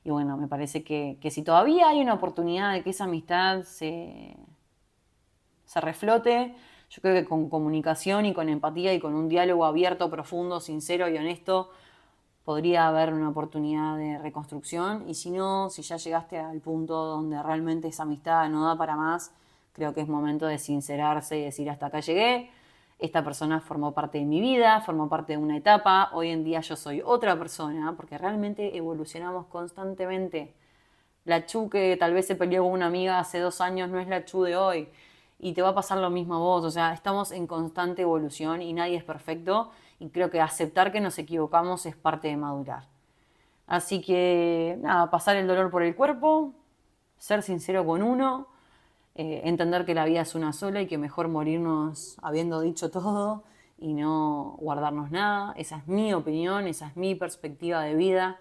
Y 0.03 0.09
bueno, 0.09 0.36
me 0.36 0.49
parece 0.49 0.83
que, 0.83 1.17
si 1.31 1.41
todavía 1.41 1.88
hay 1.88 2.01
una 2.01 2.15
oportunidad 2.15 2.73
de 2.73 2.83
que 2.83 2.89
esa 2.89 3.05
amistad 3.05 3.63
se, 3.63 4.36
se 5.63 5.79
reflote, 5.79 6.53
yo 6.93 7.01
creo 7.01 7.15
que 7.15 7.25
con 7.25 7.49
comunicación 7.49 8.25
y 8.25 8.34
con 8.34 8.49
empatía 8.49 8.93
y 8.93 8.99
con 8.99 9.15
un 9.15 9.29
diálogo 9.29 9.65
abierto, 9.65 10.10
profundo, 10.10 10.60
sincero 10.60 11.10
y 11.10 11.17
honesto, 11.17 11.71
podría 12.43 12.88
haber 12.88 13.13
una 13.13 13.29
oportunidad 13.29 13.97
de 13.97 14.19
reconstrucción. 14.19 15.10
Y 15.10 15.15
si 15.15 15.32
no, 15.32 15.69
si 15.69 15.82
ya 15.82 15.97
llegaste 15.97 16.38
al 16.38 16.60
punto 16.60 17.06
donde 17.06 17.41
realmente 17.41 17.88
esa 17.88 18.03
amistad 18.03 18.49
no 18.49 18.65
da 18.65 18.77
para 18.77 18.95
más, 18.95 19.32
Creo 19.73 19.93
que 19.93 20.01
es 20.01 20.08
momento 20.08 20.45
de 20.45 20.60
sincerarse 20.60 21.38
y 21.38 21.43
decir 21.43 21.69
hasta 21.69 21.88
acá 21.88 21.99
llegué. 21.99 22.51
Esta 22.99 23.23
persona 23.23 23.60
formó 23.60 23.91
parte 23.93 24.19
de 24.19 24.25
mi 24.25 24.39
vida, 24.39 24.82
formó 24.82 25.10
parte 25.10 25.34
de 25.34 25.38
una 25.38 25.58
etapa. 25.58 26.12
Hoy 26.13 26.29
en 26.29 26.43
día 26.43 26.62
yo 26.62 26.75
soy 26.75 27.01
otra 27.03 27.38
persona 27.38 27.93
porque 27.97 28.17
realmente 28.19 28.77
evolucionamos 28.77 29.47
constantemente. 29.47 30.53
La 31.25 31.45
Chu 31.47 31.69
que 31.69 31.97
tal 31.97 32.13
vez 32.13 32.27
se 32.27 32.36
peleó 32.36 32.63
con 32.63 32.73
una 32.73 32.86
amiga 32.86 33.19
hace 33.19 33.39
dos 33.39 33.62
años 33.62 33.89
no 33.89 33.99
es 33.99 34.08
la 34.08 34.25
Chu 34.25 34.43
de 34.43 34.56
hoy. 34.56 34.89
Y 35.43 35.51
te 35.51 35.62
va 35.62 35.69
a 35.69 35.75
pasar 35.75 35.97
lo 35.97 36.10
mismo 36.10 36.36
a 36.36 36.39
vos. 36.39 36.63
O 36.63 36.71
sea, 36.71 36.93
estamos 36.93 37.34
en 37.34 37.47
constante 37.47 38.01
evolución 38.01 38.62
y 38.62 38.71
nadie 38.71 38.95
es 38.95 39.03
perfecto. 39.03 39.71
Y 39.99 40.08
creo 40.08 40.29
que 40.29 40.39
aceptar 40.39 40.93
que 40.93 41.01
nos 41.01 41.19
equivocamos 41.19 41.86
es 41.86 41.97
parte 41.97 42.29
de 42.29 42.38
madurar. 42.38 42.88
Así 43.67 44.01
que, 44.01 44.77
nada, 44.82 45.10
pasar 45.10 45.36
el 45.36 45.45
dolor 45.45 45.69
por 45.69 45.84
el 45.84 45.97
cuerpo, 45.97 46.53
ser 47.17 47.43
sincero 47.43 47.86
con 47.86 48.03
uno, 48.03 48.47
eh, 49.15 49.41
entender 49.43 49.86
que 49.86 49.93
la 49.93 50.06
vida 50.06 50.21
es 50.21 50.34
una 50.34 50.53
sola 50.53 50.82
y 50.82 50.88
que 50.88 50.97
mejor 50.97 51.27
morirnos 51.27 52.15
habiendo 52.21 52.62
dicho 52.62 52.89
todo 52.89 53.43
y 53.77 53.93
no 53.93 54.56
guardarnos 54.62 55.12
nada. 55.12 55.53
Esa 55.58 55.75
es 55.75 55.88
mi 55.89 56.13
opinión, 56.13 56.67
esa 56.67 56.88
es 56.88 56.95
mi 56.95 57.15
perspectiva 57.15 57.82
de 57.82 57.95
vida. 57.95 58.39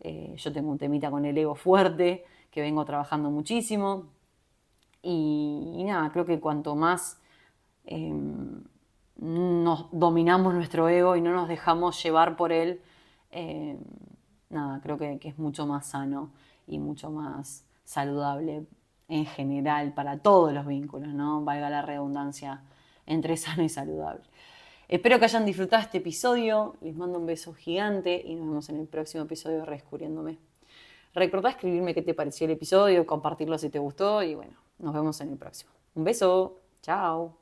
Eh, 0.00 0.34
yo 0.38 0.52
tengo 0.54 0.70
un 0.70 0.78
temita 0.78 1.10
con 1.10 1.26
el 1.26 1.36
ego 1.36 1.54
fuerte 1.54 2.24
que 2.50 2.62
vengo 2.62 2.82
trabajando 2.86 3.30
muchísimo. 3.30 4.06
Y, 5.02 5.82
nada, 5.84 6.10
creo 6.10 6.24
que 6.24 6.40
cuanto 6.40 6.76
más 6.76 7.20
em, 7.84 8.62
nos 9.16 9.88
dominamos 9.92 10.54
nuestro 10.54 10.88
ego 10.88 11.16
y 11.16 11.20
no 11.20 11.32
nos 11.32 11.48
dejamos 11.48 12.02
llevar 12.02 12.36
por 12.36 12.52
él, 12.52 12.80
em, 13.30 13.78
nada, 14.50 14.80
creo 14.82 14.98
que, 14.98 15.18
es 15.22 15.38
mucho 15.38 15.66
más 15.66 15.86
sano 15.86 16.32
y 16.66 16.78
mucho 16.78 17.10
más 17.10 17.64
saludable 17.84 18.66
en 19.08 19.26
general 19.26 19.92
para 19.94 20.18
todos 20.18 20.52
los 20.52 20.66
vínculos, 20.66 21.12
¿no? 21.14 21.44
Valga 21.44 21.70
la 21.70 21.82
redundancia 21.82 22.62
entre 23.06 23.36
sano 23.36 23.62
y 23.62 23.68
saludable. 23.68 24.22
Espero 24.88 25.18
que 25.18 25.24
hayan 25.26 25.46
disfrutado 25.46 25.82
este 25.82 25.98
episodio. 25.98 26.76
Les 26.80 26.96
mando 26.96 27.18
un 27.18 27.26
beso 27.26 27.54
gigante 27.54 28.20
y 28.24 28.34
nos 28.34 28.46
vemos 28.48 28.68
en 28.70 28.80
el 28.80 28.86
próximo 28.86 29.24
episodio 29.24 29.58
de 29.58 29.64
Redescubriéndome. 29.64 30.38
Recordá 31.14 31.50
escribirme 31.50 31.94
qué 31.94 32.02
te 32.02 32.14
pareció 32.14 32.46
el 32.46 32.52
episodio, 32.52 33.06
compartirlo 33.06 33.58
si 33.58 33.70
te 33.70 33.78
gustó 33.78 34.22
y 34.22 34.34
bueno, 34.34 34.54
nos 34.80 34.94
vemos 34.94 35.20
en 35.20 35.30
el 35.30 35.38
próximo. 35.38 35.70
Un 35.94 36.04
beso. 36.04 36.56
Chao. 36.82 37.39